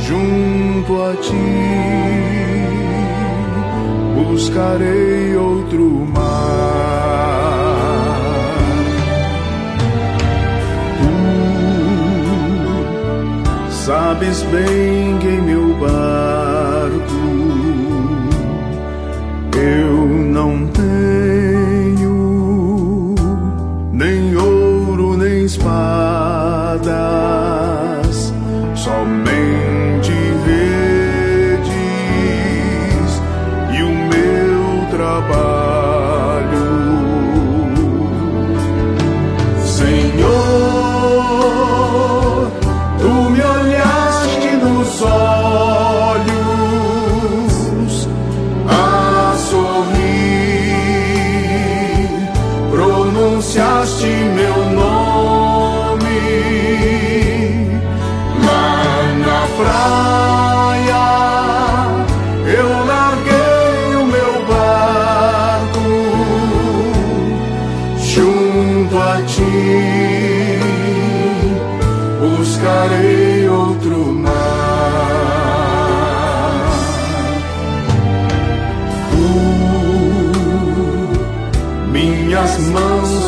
junto 0.03 1.03
a 1.03 1.17
ti 1.17 2.03
buscarei 4.17 5.37
outro 5.37 6.07
mar. 6.15 6.23
Tu 13.69 13.73
sabes 13.73 14.43
bem 14.43 15.19
que 15.19 15.29
em 15.29 15.43
meu 15.43 15.75
barco 15.75 16.32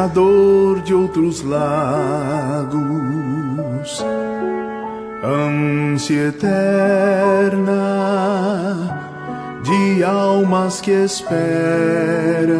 pescador 0.00 0.80
de 0.80 0.94
outros 0.94 1.42
lagos, 1.42 2.80
ânsia 5.22 6.28
eterna 6.28 7.66
de 9.62 10.02
almas 10.02 10.80
que 10.80 10.90
esperam, 10.90 12.59